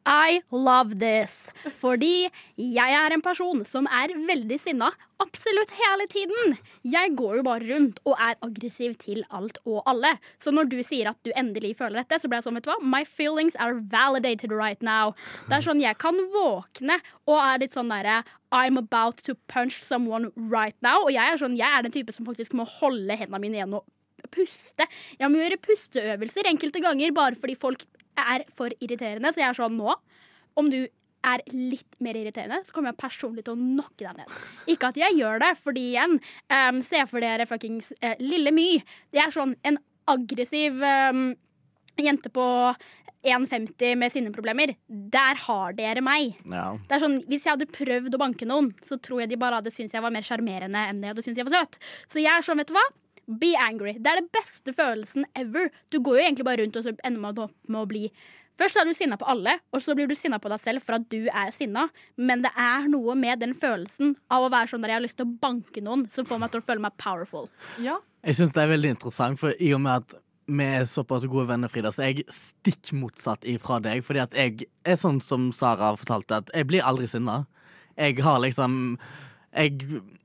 [0.05, 1.49] I love this.
[1.77, 4.89] Fordi jeg er en person som er veldig sinna
[5.21, 6.55] absolutt hele tiden.
[6.81, 10.15] Jeg går jo bare rundt og er aggressiv til alt og alle.
[10.41, 12.71] Så når du sier at du endelig føler dette, så blir jeg sånn, vet du
[12.73, 12.79] hva?
[12.81, 15.13] My feelings are validated right now.
[15.49, 16.97] Det er sånn jeg kan våkne
[17.29, 21.05] og er litt sånn derre I'm about to punch someone right now.
[21.05, 23.77] Og jeg er sånn, jeg er den type som faktisk må holde hendene mine igjen
[23.77, 23.85] og
[24.31, 24.87] puste.
[25.19, 27.85] Jeg må gjøre pusteøvelser enkelte ganger bare fordi folk
[28.36, 29.34] er for irriterende.
[29.34, 29.95] Så jeg er sånn nå,
[30.59, 30.82] om du
[31.22, 34.39] er litt mer irriterende, så kommer jeg personlig til å knocke deg ned.
[34.74, 36.17] Ikke at jeg gjør det, fordi igjen,
[36.49, 38.72] um, se for dere fuckings uh, Lille My.
[39.13, 39.78] Det er sånn en
[40.09, 41.28] aggressiv um,
[42.01, 42.47] jente på
[43.22, 44.74] 1,50 med sinneproblemer.
[44.88, 46.39] Der har dere meg.
[46.49, 46.72] ja.
[46.89, 49.61] Det er sånn, Hvis jeg hadde prøvd å banke noen, så tror jeg de bare
[49.61, 51.78] hadde syntes jeg var mer sjarmerende enn de hadde syntes jeg var søt.
[52.09, 52.88] Så jeg er sånn, vet du hva?
[53.28, 53.95] Be angry.
[53.99, 55.69] Det er det beste følelsen ever.
[55.91, 58.07] Du går jo egentlig bare rundt og så ender man opp med å bli
[58.59, 60.99] Først er du sinna på alle, og så blir du sinna på deg selv for
[60.99, 61.88] at du er sinna.
[62.19, 65.17] Men det er noe med den følelsen av å være sånn der jeg har lyst
[65.17, 67.47] til å banke noen, som får meg til å føle meg powerful.
[67.82, 67.95] Ja.
[68.22, 70.19] Jeg syns det er veldig interessant, for i og med at
[70.51, 74.03] vi er såpass gode venner, Frida, så er jeg stikk motsatt ifra deg.
[74.05, 77.45] Fordi at jeg er sånn som Sara fortalte, at jeg blir aldri sinna.
[77.97, 78.99] Jeg har liksom
[79.51, 79.82] Jeg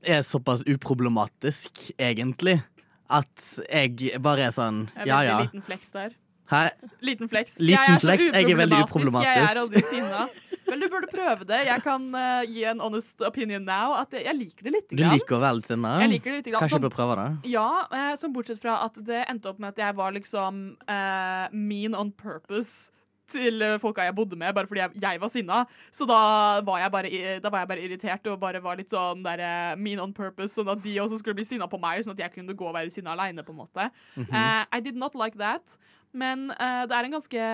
[0.07, 2.61] er såpass uproblematisk, egentlig,
[3.09, 5.37] at jeg bare er sånn Jeg Ja, ja.
[5.45, 6.15] liten flex der.
[6.47, 6.69] Hæ?
[7.03, 7.57] Liten flex.
[7.59, 8.77] Liten jeg er så flex, jeg er veldig
[9.23, 10.27] Jeg er aldri sinna.
[10.67, 11.59] Vel, du burde prøve det.
[11.67, 13.95] Jeg kan uh, gi en honest opinion now.
[14.01, 14.89] At jeg, jeg liker det litt.
[14.91, 15.93] Du liker å være litt sinna?
[16.03, 16.63] Jeg liker det litt grann.
[16.63, 17.27] Kanskje du jeg bør prøve det?
[17.53, 21.47] Ja, uh, som bortsett fra at det endte opp med at jeg var liksom uh,
[21.51, 22.91] mean on purpose
[23.31, 25.59] til eh, folka jeg bodde med, bare fordi jeg, jeg var sinna.
[25.91, 26.19] Så da
[26.65, 27.11] var, bare,
[27.43, 30.55] da var jeg bare irritert og bare var litt sånn der, eh, mean on purpose,
[30.55, 32.75] sånn at de også skulle bli sinna på meg, sånn at jeg kunne gå og
[32.77, 33.89] være sinna aleine, på en måte.
[34.17, 35.77] Eh, I did not like that,
[36.17, 37.47] men uh, det er en ganske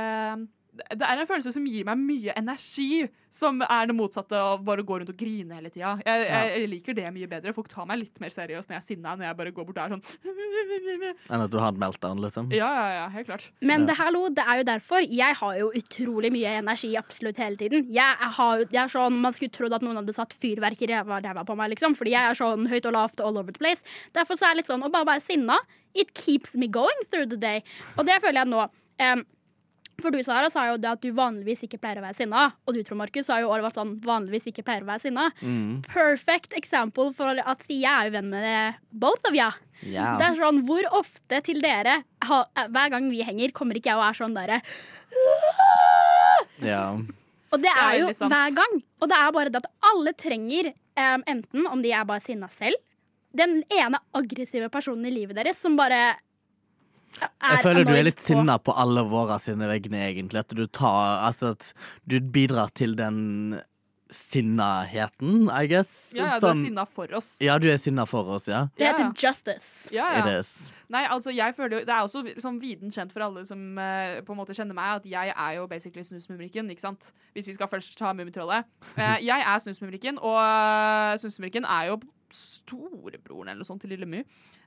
[0.74, 3.04] det er en følelse som gir meg mye energi,
[3.34, 5.92] som er det motsatte av bare å gå rundt og grine hele tida.
[6.06, 7.54] Jeg, jeg, jeg liker det mye bedre.
[7.54, 9.78] Folk tar meg litt mer seriøst når jeg er sinna, når jeg bare går bort
[9.78, 10.04] og er sånn
[11.34, 12.50] Enn at du har en meltdown, liksom?
[12.54, 13.46] Ja, ja, ja, helt klart.
[13.62, 13.92] Men Ja.
[13.92, 15.06] det, hallo, det er jo derfor.
[15.10, 17.88] Jeg har jo utrolig mye energi absolutt hele tiden.
[17.94, 20.98] Jeg, har, jo- jeg er sånn, Man skulle trodd at noen hadde satt fyrverkeri i
[20.98, 21.96] ræva ræva på meg, liksom.
[21.96, 23.84] Fordi jeg er sånn høyt og lavt all over the place.
[24.14, 25.58] Derfor så er det litt sånn å bare være sinna.
[25.94, 27.64] It keeps me going through the day.
[27.98, 28.68] Og det føler jeg nå.
[29.00, 29.24] em,
[30.02, 32.48] For du, Sara, sa jo det at du vanligvis ikke pleier å være sinna.
[32.66, 35.28] Og du, Trond Markus, har jo også vært sånn vanligvis ikke pleier å være sinna.
[35.46, 35.84] Mm.
[35.86, 39.50] Perfect example for at jeg er jo venn med both of you.
[39.86, 40.18] Yeah.
[40.18, 42.40] Det er sånn, Hvor ofte til dere, ha,
[42.74, 44.62] hver gang vi henger, kommer ikke jeg og er sånn derre
[46.64, 46.98] yeah.
[47.54, 48.34] Og det Det er er jo veldig sant.
[48.34, 48.80] hver gang.
[49.04, 52.50] Og det er bare det at alle trenger, um, enten om de er bare sinna
[52.50, 52.80] selv,
[53.34, 56.18] den ene aggressive personen i livet deres som bare er
[57.22, 60.44] Jeg føler du er litt sinna på alle våre sine vegne, egentlig.
[60.46, 61.74] At du tar Altså at
[62.10, 63.62] du bidrar til den
[64.14, 66.14] sinnaheten, I guess.
[66.14, 67.42] Ja, ja, du er Sånn- sinna for oss.
[67.42, 68.68] Ja, du er sinna for oss, ja.
[68.78, 69.90] Det heter justice.
[69.92, 70.42] Ja, ja.
[70.90, 74.22] Nei, altså jeg føler jo, Det er også sånn viden kjent for alle som uh,
[74.22, 76.70] på en måte kjenner meg, at jeg er jo basically Snusmumrikken.
[76.70, 77.12] ikke sant?
[77.34, 78.66] Hvis vi skal først ta Mummitrollet.
[78.98, 82.02] Uh, jeg er Snusmumrikken, og uh, Snusmumrikken er jo
[82.34, 84.24] storebroren eller noe sånt til Lille My.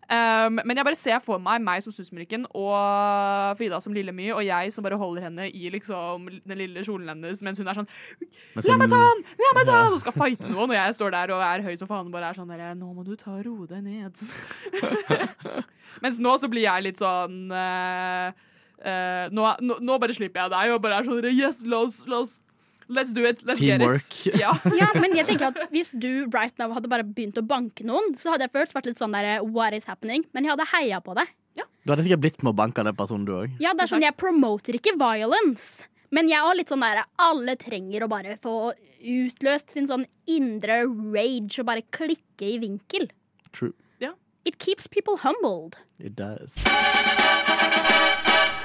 [0.07, 4.28] Um, men jeg bare ser for meg meg som Snusmumrikken og Frida som Lille My,
[4.36, 7.80] og jeg som bare holder henne i liksom den lille kjolen hennes mens hun er
[7.80, 7.88] sånn
[8.62, 9.24] La meg ta han!
[9.42, 9.96] La meg ta han!
[9.96, 12.30] Og skal fighte noen, og jeg står der og er høy som faen og bare
[12.30, 14.22] er sånn der Nå må du ta roe deg ned.
[16.04, 18.30] Mens nå så blir jeg litt sånn uh,
[18.76, 22.02] Uh, nå, nå, nå bare slipper jeg deg og bare er sånn Yes, la oss,
[22.07, 22.34] la oss
[22.89, 23.43] Let's do it.
[23.45, 24.03] Let's Teamwork.
[24.09, 24.41] get it.
[24.45, 24.53] Ja.
[24.80, 28.14] Ja, men jeg tenker at Hvis du right now hadde bare begynt å banke noen,
[28.20, 30.24] så hadde jeg først vært litt sånn der What is happening?
[30.32, 31.26] Men jeg hadde heia på det.
[31.87, 33.53] Du hadde sikkert blitt med å banke den personen, du òg.
[33.62, 35.87] Ja, det er sånn, Jeg promoter ikke violence.
[36.11, 38.72] Men jeg er litt sånn der alle trenger å bare få
[39.07, 40.82] utløst sin sånn indre
[41.14, 43.07] rage og bare klikke i vinkel.
[43.53, 43.72] True.
[44.47, 45.76] It keeps people humbled.
[45.99, 46.55] It does.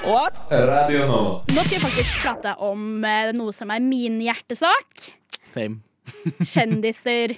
[0.06, 1.44] Radio Nova.
[1.46, 5.04] Nå skal vi faktisk prate om eh, noe som er min hjertesak.
[5.46, 5.78] Same.
[6.42, 7.36] Kjendiser.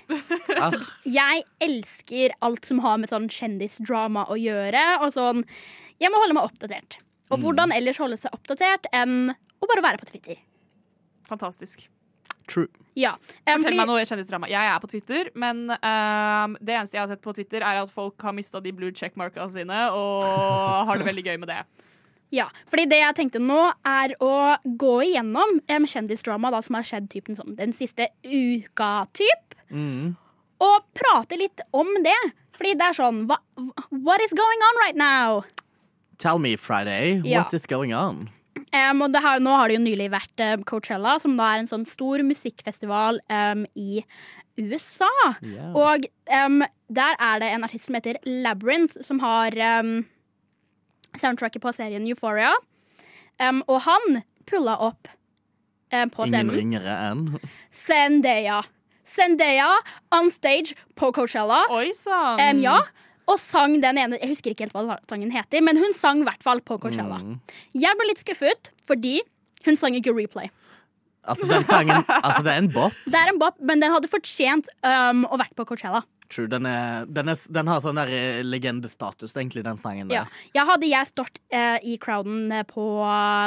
[0.56, 0.72] Ah,
[1.04, 4.80] Jeg elsker alt som har med sånn kjendisdrama å gjøre.
[5.04, 5.44] Og sånn,
[6.00, 6.98] jeg må holde meg oppdatert.
[7.34, 10.40] Og hvordan ellers holde seg oppdatert enn å bare være på Twitter.
[11.28, 11.84] Fantastisk.
[12.48, 12.68] true.
[12.96, 13.14] Ja.
[13.16, 14.48] Um, Fortell fordi- meg noe kjendisdrama.
[14.48, 17.90] Jeg er på Twitter, men ehm, det eneste jeg har sett på Twitter, er at
[17.90, 20.24] folk har mista de blue check-marka sine og
[20.88, 21.62] har det veldig gøy med det.
[22.34, 24.32] Ja, fordi det jeg tenkte nå er å
[24.80, 29.54] gå igjennom um, kjendisdrama da, som har skjedd typen sånn, den siste uka, typ.
[29.70, 30.14] Mm.
[30.64, 32.18] Og prate litt om det.
[32.54, 33.40] Fordi det er sånn hva,
[33.90, 35.42] What is going on right now?
[36.22, 37.42] Tell me, Friday, Ja.
[37.42, 38.28] what is going on?
[38.74, 41.62] Um, og det har, nå har det jo nylig vært uh, Coachella, som da er
[41.62, 44.02] en sånn stor musikkfestival um, i
[44.58, 45.10] USA.
[45.42, 45.74] Yeah.
[45.74, 46.62] Og um,
[46.94, 50.04] der er det en artist som heter Labyrinth, som har em,
[51.20, 52.52] soundtracket på serien Euphoria.
[53.42, 55.08] Um, og han pulla opp
[55.92, 57.24] um, på Ingen ringere enn
[57.74, 58.62] Zendaya.
[59.04, 59.70] Zendaya
[60.14, 61.64] on stage på Coachella.
[61.74, 62.40] Oi sann!
[62.40, 62.78] Um, ja,
[63.30, 66.28] og sang den ene Jeg husker ikke helt hva sangen heter, men hun sang i
[66.28, 67.20] hvert fall på Coachella.
[67.22, 67.38] Mm.
[67.76, 69.18] Jeg ble litt skuffet fordi
[69.64, 70.50] hun sang ikke Replay.
[71.24, 72.96] Altså, den sangen Altså, det er en bop.
[73.08, 76.04] Det er en bop, men den hadde fortjent um, å vært på Coachella.
[76.32, 76.48] True.
[76.48, 80.24] Den, er, den, er, den har sånn der eh, legendestatus, egentlig, den sangen der.
[80.24, 80.46] Ja.
[80.56, 82.86] Jeg hadde jeg stått eh, i crowden eh, på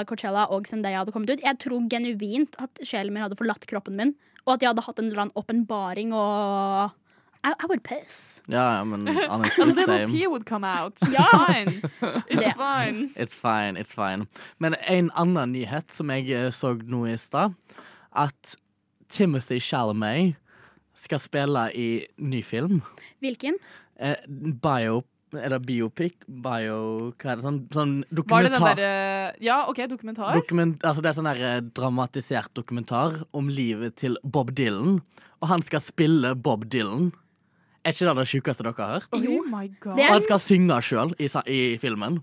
[0.10, 3.98] Coachella og Zendaya hadde kommet ut, jeg tror genuint at sjelen min hadde forlatt kroppen
[3.98, 4.14] min,
[4.46, 6.96] og at jeg hadde hatt en eller annen åpenbaring og
[7.44, 8.42] I, I would piss.
[8.48, 10.12] Ja, ja, men A little same.
[10.12, 10.98] pee would come out.
[11.12, 11.28] Ja.
[11.48, 11.82] Fine.
[12.30, 13.12] It's fine.
[13.16, 14.28] It's fine, it's fine.
[14.60, 17.58] Men en annen nyhet som jeg eh, så nå i stad,
[18.14, 18.58] at
[19.10, 20.36] Timothy Chalamet
[20.98, 21.88] skal spille i
[22.18, 22.82] ny film.
[23.24, 23.56] Hvilken?
[24.00, 25.04] Eh, bio
[25.36, 26.14] Eller biopic?
[26.28, 27.44] Bio Hva er det?
[27.44, 28.76] Sånn, sånn Var det den dokumentar.
[28.80, 30.34] derre Ja, OK, dokumentar?
[30.38, 35.02] Dokument, altså det er sånn der, eh, dramatisert dokumentar om livet til Bob Dylan.
[35.42, 37.12] Og han skal spille Bob Dylan.
[37.84, 39.10] Er ikke det det sjukeste dere har hørt?
[39.14, 39.94] Oh my god.
[39.98, 42.22] Og er han skal synge sjøl i, i filmen.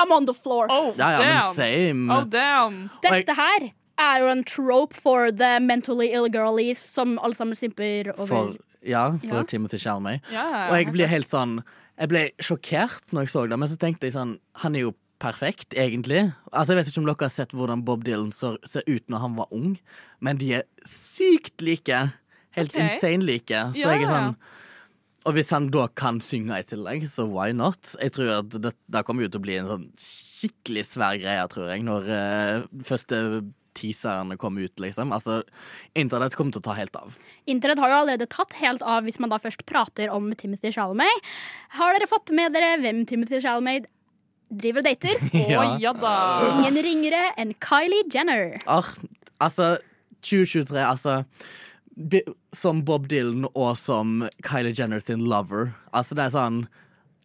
[0.00, 0.66] I'm on the floor.
[0.70, 1.54] Oh, Ja, ja, men damn.
[1.54, 2.10] same.
[2.10, 2.90] Oh, damn.
[3.02, 3.70] Dette her
[4.00, 8.26] er jo en trope for the mentally ill girlies som alle sammen simper over.
[8.26, 9.44] For, ja, for Ja.
[9.44, 10.20] Timothy Shalmay.
[10.32, 10.70] Ja.
[10.70, 11.60] Og jeg ble helt sånn
[12.00, 14.94] Jeg ble sjokkert når jeg så det, men så tenkte jeg sånn Han er jo
[15.20, 16.32] perfekt, egentlig.
[16.50, 19.20] Altså Jeg vet ikke om dere har sett hvordan Bob Dylan ser, ser ut når
[19.26, 19.74] han var ung,
[20.20, 22.00] men de er sykt like.
[22.56, 22.88] Helt okay.
[22.96, 23.52] insane like.
[23.76, 24.36] Så Ja, jeg er sånn
[25.28, 27.92] Og hvis han da kan synge i tillegg, så why not?
[28.00, 31.44] Jeg tror at det, det kommer jo til å bli en sånn skikkelig svær greie,
[31.52, 33.18] tror jeg, når uh, første
[33.80, 35.12] teaserne kom ut, liksom.
[35.16, 35.40] Altså,
[35.98, 37.16] internett kommer til å ta helt av.
[37.50, 41.30] Internett har jo allerede tatt helt av hvis man da først prater om Timothy Chalamet.
[41.78, 43.88] Har dere fått med dere hvem Timothy Chalamet
[44.50, 45.24] driver og dater?
[45.60, 46.14] Å ja da.
[46.52, 48.58] Ingen ringere enn Kylie Jenner.
[48.70, 48.92] Ar,
[49.42, 49.76] altså,
[50.26, 51.22] 2023, altså
[52.56, 55.72] Som Bob Dylan og som Kylie Jenner sin lover.
[55.92, 56.62] Altså, det er sånn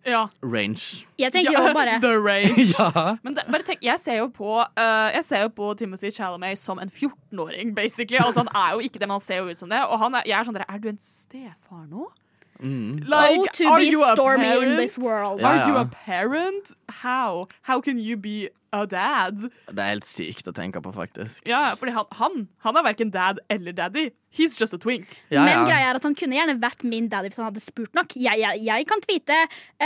[0.05, 0.25] Ja.
[0.43, 1.05] range.
[1.19, 1.67] Jeg tenker ja.
[1.67, 2.65] jo bare The range.
[2.79, 3.15] ja.
[3.23, 6.59] Men det, bare tenk, jeg ser jo på uh, Jeg ser jo på Timothy Chalamet
[6.59, 8.19] som en 14-åring, basically.
[8.21, 9.81] Altså, han er jo ikke det, men han ser jo ut som det.
[9.85, 12.11] Og han er, jeg er sånn der, Er du en stefar nå?
[12.59, 13.03] Mm.
[13.03, 15.41] Like, Oh, to are be you a stormy in this world.
[15.41, 16.71] Ja, Are you a parent?
[16.89, 17.47] How?
[17.63, 19.45] How can you be a dad?
[19.71, 21.41] Det er helt sykt å tenke på, faktisk.
[21.49, 24.09] Ja, fordi han, han, han er verken dad eller daddy.
[24.35, 25.07] He's just a twink.
[25.31, 25.65] Ja, Men ja.
[25.69, 28.15] greia er at han kunne gjerne vært min daddy hvis han hadde spurt nok.
[28.19, 29.39] Jeg, jeg, jeg kan tweete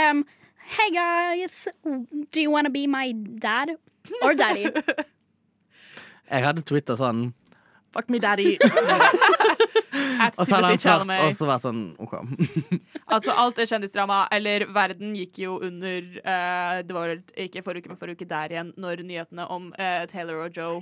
[0.04, 0.24] um,
[0.70, 1.64] Hey guys,
[2.30, 3.10] do you wanna be my
[3.42, 3.72] dad?
[4.22, 4.68] Or daddy?
[6.30, 7.32] Jeg hadde tweeta sånn
[7.90, 8.52] Fuck me, daddy.
[10.36, 12.14] Og så hadde han svart og så vært sånn OK.
[13.14, 14.20] Altså, alt er kjendisdrama.
[14.34, 17.16] Eller verden gikk jo under uh, Det var
[17.46, 20.80] ikke forrige uke, men forrige uke der igjen, når nyhetene om uh, Taylor og Joe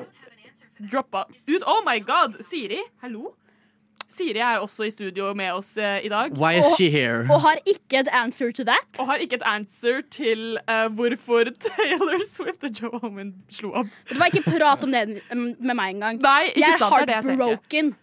[0.93, 1.62] droppa ut.
[1.66, 2.36] Oh my god!
[2.45, 3.32] Siri, hallo?
[4.09, 6.32] Siri er også i studio med oss uh, i dag.
[6.39, 7.26] Why is Og- she here?
[7.28, 8.89] Og har ikke et answer to that.
[8.99, 13.91] Og har ikke et answer til uh, hvorfor Taylor Swift og Joe Holman slo opp.
[14.09, 16.22] Det var ikke prat om det med meg engang.
[16.24, 17.97] Nei, ikke Jeg er sant, det er det jeg heartbroken.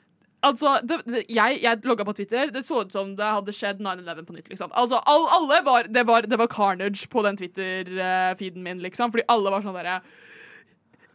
[0.45, 2.51] Altså, det, det, jeg, jeg logga på Twitter.
[2.53, 4.51] Det så ut som det hadde skjedd 9-11 på nytt.
[4.51, 9.13] liksom Altså, all, alle var det, var det var carnage på den Twitter-feeden min, liksom.
[9.15, 9.99] Fordi alle var sånn derre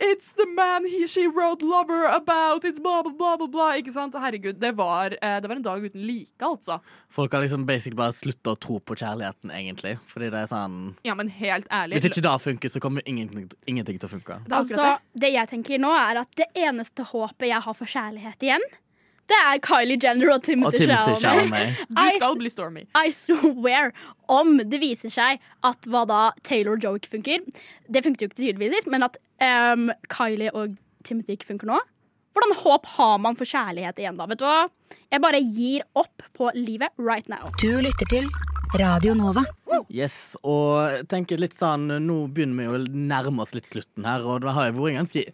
[0.01, 2.64] It's the man he, she wrote lover about.
[2.64, 3.66] It's bla, bla, bla, bla, bla.
[3.76, 4.16] Ikke sant?
[4.16, 6.78] Herregud, det var, eh, det var en dag uten like, altså.
[7.12, 9.99] Folk har liksom basically bare slutta å tro på kjærligheten, egentlig.
[10.09, 12.01] Fordi det er sånn Ja, men helt ærlig.
[12.01, 14.41] Hvis ikke det funker, så kommer ingenting, ingenting til å funke.
[14.47, 14.89] Det er Altså,
[15.20, 18.64] det jeg tenker nå, er at det eneste håpet jeg har for kjærlighet igjen,
[19.31, 21.83] det er Kylie Jenner og Og Timothy Timothy Chalamet.
[21.91, 22.87] Du skal bli Stormy.
[22.99, 23.93] I swear,
[24.29, 27.45] om det viser seg at hva da Taylor Joe ikke funker
[27.87, 31.79] Det funket jo ikke tydeligvis, men at um, Kylie og Timothy ikke funker nå
[32.35, 34.27] Hvordan håp har man for kjærlighet igjen da?
[34.31, 34.68] Vet du hva?
[35.11, 37.51] Jeg bare gir opp på livet right now.
[37.59, 38.29] Du lytter til
[38.79, 39.43] Radio Nova.
[39.91, 44.45] Yes, og tenker litt sånn Nå begynner vi å nærme oss litt slutten her, og
[44.45, 45.25] det har jo vært ganske,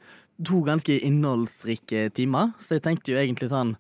[0.45, 3.77] to ganske innholdsrike timer, så jeg tenkte jo egentlig sånn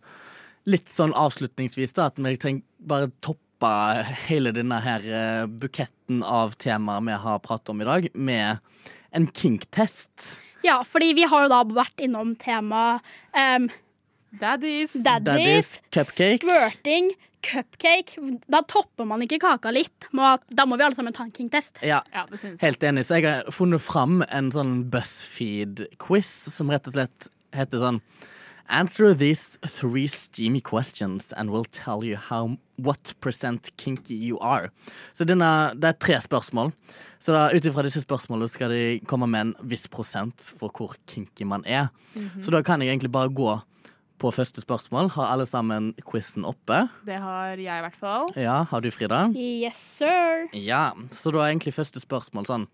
[0.67, 2.57] Litt sånn avslutningsvis, da, at vi
[2.91, 8.09] bare toppa hele denne her eh, buketten av temaer vi har pratet om i dag,
[8.19, 8.59] med
[9.15, 10.33] en kink-test.
[10.67, 12.99] Ja, fordi vi har jo da vært innom tema
[13.31, 13.69] um,
[14.41, 14.97] Daddies.
[15.07, 16.43] daddies, Daddies, cupcake.
[16.43, 18.17] squirting, cupcake.
[18.49, 20.09] Da topper man ikke kaka litt.
[20.13, 21.83] Da må vi alle sammen ta en king-test.
[21.83, 22.27] Ja, Ja.
[22.63, 27.79] Helt enig, så jeg har funnet fram en sånn BuzzFeed-quiz som rett og slett heter
[27.83, 28.01] sånn
[28.69, 34.73] Answer these three steamy questions and we'll tell you how, what percent kinky you are.
[35.15, 36.73] Så denne, det er tre spørsmål.
[37.23, 41.47] Så ut ifra disse spørsmålene skal de komme med en viss prosent for hvor kinky
[41.47, 41.93] man er.
[42.43, 43.53] Så da kan jeg egentlig bare gå
[44.19, 45.11] på første spørsmål.
[45.17, 46.87] Har alle sammen quizen oppe?
[47.07, 48.29] Det har jeg i hvert fall.
[48.39, 49.27] Ja, har du, Frida?
[49.37, 50.47] Yes, sir.
[50.57, 52.69] Ja, så da er egentlig første spørsmål sånn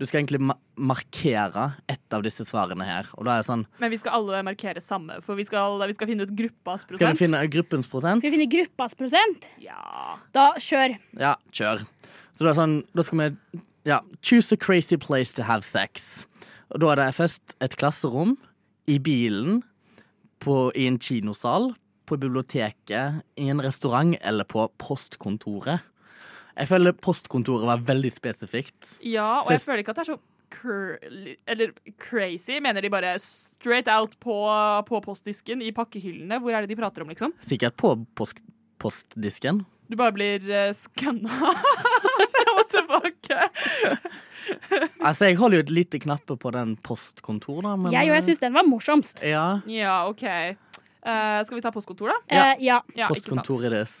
[0.00, 3.08] Du skal egentlig ma markere ett av disse svarene her.
[3.18, 6.08] Og da er sånn Men vi skal alle markere samme, for vi skal, vi skal
[6.08, 7.02] finne ut gruppas prosent.
[7.02, 8.22] Skal vi finne gruppens prosent?
[8.22, 9.50] Skal vi finne gruppas prosent?
[9.60, 10.16] Ja.
[10.32, 10.96] Da kjør.
[11.20, 11.84] Ja, kjør.
[12.32, 14.00] Så da er sånn Da skal vi Ja.
[14.22, 16.26] Choose a crazy place to have sex.
[16.72, 18.36] Og da er det først et klasserom,
[18.88, 19.62] i bilen,
[20.40, 21.70] på, i en kinosal,
[22.08, 25.80] på biblioteket, i en restaurant eller på postkontoret.
[26.58, 28.96] Jeg føler postkontoret var veldig spesifikt.
[29.06, 30.20] ja, og jeg jeg- føler ikke at det er så
[31.46, 32.58] eller crazy.
[32.60, 34.34] Mener de bare straight out på,
[34.88, 36.40] på postdisken i pakkehyllene?
[36.42, 37.32] Hvor er det de prater om, liksom?
[37.46, 38.42] Sikkert på post
[38.80, 39.62] postdisken.
[39.90, 41.28] Du bare blir uh, skanna
[42.34, 43.48] fram og tilbake.
[45.08, 47.74] Altså, jeg holder jo et lite knappe på den postkontor, da.
[47.76, 49.22] Men, Jeg og jeg syns den var morsomst.
[49.26, 49.60] Ja.
[49.70, 50.24] Ja, OK.
[51.00, 52.18] Uh, skal vi ta postkontor, da?
[52.28, 52.46] Ja.
[52.52, 52.80] Eh, ja.
[52.94, 53.40] Ja, ikke sant.
[53.40, 53.94] Postkontor i this.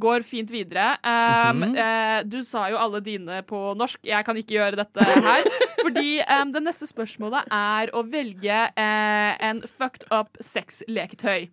[0.00, 0.96] Går fint videre.
[1.04, 1.78] Um, mm -hmm.
[1.78, 4.00] uh, du sa jo alle dine på norsk.
[4.04, 5.44] Jeg kan ikke gjøre dette her.
[5.84, 11.48] fordi um, det neste spørsmålet er å velge eh, en fucked up sexleketøy.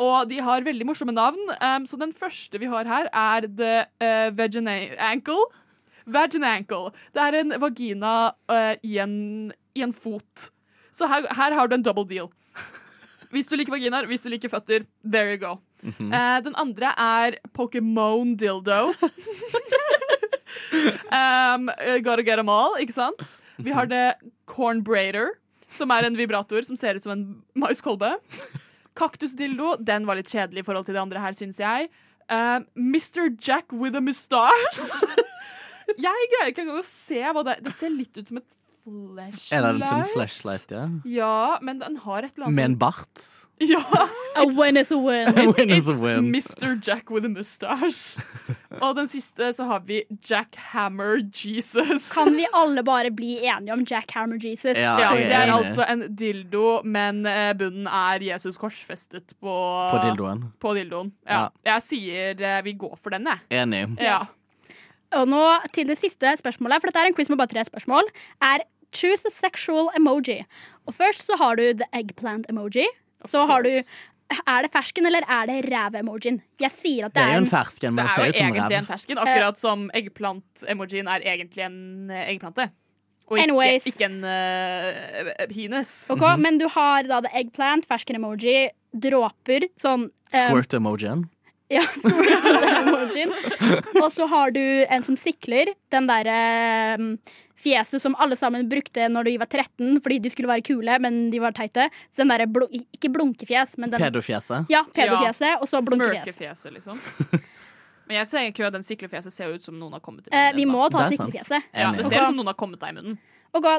[0.00, 1.40] Og de har veldig morsomme navn.
[1.60, 5.44] Um, så den første vi har her, er The uh, Vagina Ankle.
[6.06, 6.92] Vagina ankle.
[7.14, 8.12] Det er en vagina
[8.50, 10.50] uh, i, en, i en fot.
[10.92, 12.30] Så her, her har du en double deal.
[13.32, 15.54] Hvis du liker vaginaer, hvis du liker føtter, there you go.
[15.82, 18.92] Eh, den andre er Pokémon dildo.
[21.16, 21.70] um,
[22.04, 23.38] gotta get them all, ikke sant?
[23.56, 24.14] Vi har det
[24.46, 25.32] cornbraider,
[25.72, 27.24] som er en vibrator som ser ut som en
[27.56, 28.12] maiskolbe.
[28.98, 31.88] Kaktusdildo, den var litt kjedelig i forhold til det andre her, syns jeg.
[32.28, 33.32] Uh, Mr.
[33.40, 35.02] Jack with a mustache.
[35.90, 37.62] jeg greier ikke engang å se hva det er.
[37.68, 38.48] Det ser litt ut som et
[38.82, 39.52] flashlight.
[39.54, 40.84] Er det en sånn flashlight, ja?
[41.06, 43.26] Ja, men den har et eller annet Med en sånn- bart?
[43.62, 43.78] Ja,
[44.34, 45.28] A win is a win.
[45.54, 46.32] Win is a it's win.
[46.32, 46.72] Mr.
[46.82, 48.18] Jack with a mustache.
[48.82, 52.08] Og den siste så har vi Jack Hammer Jesus.
[52.10, 54.74] Kan vi alle bare bli enige om Jack Hammer Jesus?
[54.74, 59.54] Ja, Ja, det er altså en dildo, men eh, bunnen er Jesus korsfestet på,
[59.94, 60.42] På dildoen.
[60.58, 61.12] På dildoen.
[61.28, 61.44] Ja.
[61.70, 63.46] Jeg sier eh, vi går for den, jeg.
[63.62, 63.84] Enig.
[64.02, 64.24] Ja.
[65.18, 65.42] Og nå
[65.76, 68.08] til det siste spørsmålet, for dette er en quiz med bare tre spørsmål,
[68.44, 70.42] er choose a sexual emoji.
[70.86, 72.86] Og først så har du the eggplant emoji.
[73.28, 73.70] Så har du
[74.48, 76.38] Er det fersken eller er det ræv-emojien?
[76.60, 78.86] Jeg sier at Det det er er en en fersken, Det er jo egentlig en
[78.86, 82.70] fersken, akkurat som eggplant-emojien er egentlig en eh, eggplante.
[83.28, 85.92] Og ikke, ikke en uh, penis.
[86.10, 91.28] Ok, Men du har da the eggplant, fersken-emoji, dråper, sånn um, Squirt-emojien.
[91.72, 93.30] Ja, squirt-emojien.
[94.02, 94.60] Og så har du
[94.92, 96.34] en som sikler, den derre
[97.00, 97.06] um,
[97.62, 101.30] fjeset som alle sammen brukte når de var 13 fordi de skulle være kule, men
[101.32, 101.86] de var teite.
[102.12, 104.66] Så den derre blu ikke blunkefjes, men den Pedofjeset.
[104.72, 106.36] Ja, pedofjeset, og så blunkefjes.
[106.36, 106.96] Smørkefjeset, liksom.
[108.08, 110.38] Men jeg tenker ikke at den siklefjeset ser ut som noen har kommet i Eh,
[110.50, 110.56] munnen.
[110.58, 111.62] vi må ta Det siklefjeset.
[111.72, 113.16] ja, det ser ut som noen har kommet deg i munnen.
[113.54, 113.72] Og gå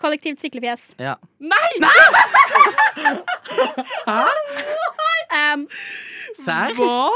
[0.00, 0.94] kollektivt siklefjes.
[0.98, 1.14] Ja.
[5.32, 5.66] Um,
[6.44, 6.74] Serr?
[6.78, 7.10] Hva?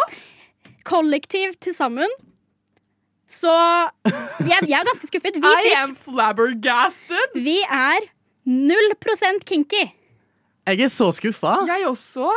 [0.90, 2.10] kollektivt til sammen.
[3.30, 3.52] Så
[4.02, 5.38] jeg, jeg er ganske skuffet.
[5.38, 7.36] Vi, I am flabbergasted!
[7.36, 8.08] vi er
[8.50, 9.84] null prosent kinky.
[10.66, 11.60] Jeg er så skuffa.
[11.68, 12.30] Jeg også.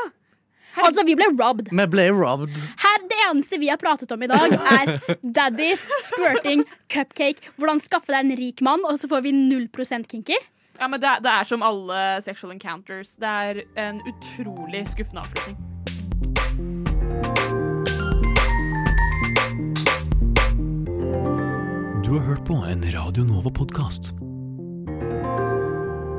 [0.81, 1.69] Altså, vi ble robbed.
[1.69, 2.53] Vi ble robbed.
[2.81, 7.45] Her, Det eneste vi har pratet om i dag, er daddies, squirting, cupcake.
[7.61, 10.39] Hvordan skaffe deg en rik mann, og så får vi 0% kinky.
[10.79, 13.15] Ja, men det, det er som alle sexual encounters.
[13.21, 15.57] Det er en utrolig skuffende avslutning.
[22.03, 24.13] Du har hørt på en Radio Nova-podkast.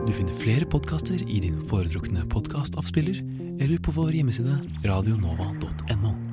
[0.05, 3.23] Du finner flere podkaster i din foretrukne podkastavspiller
[3.63, 6.24] eller på vår hjemmeside radionova.no.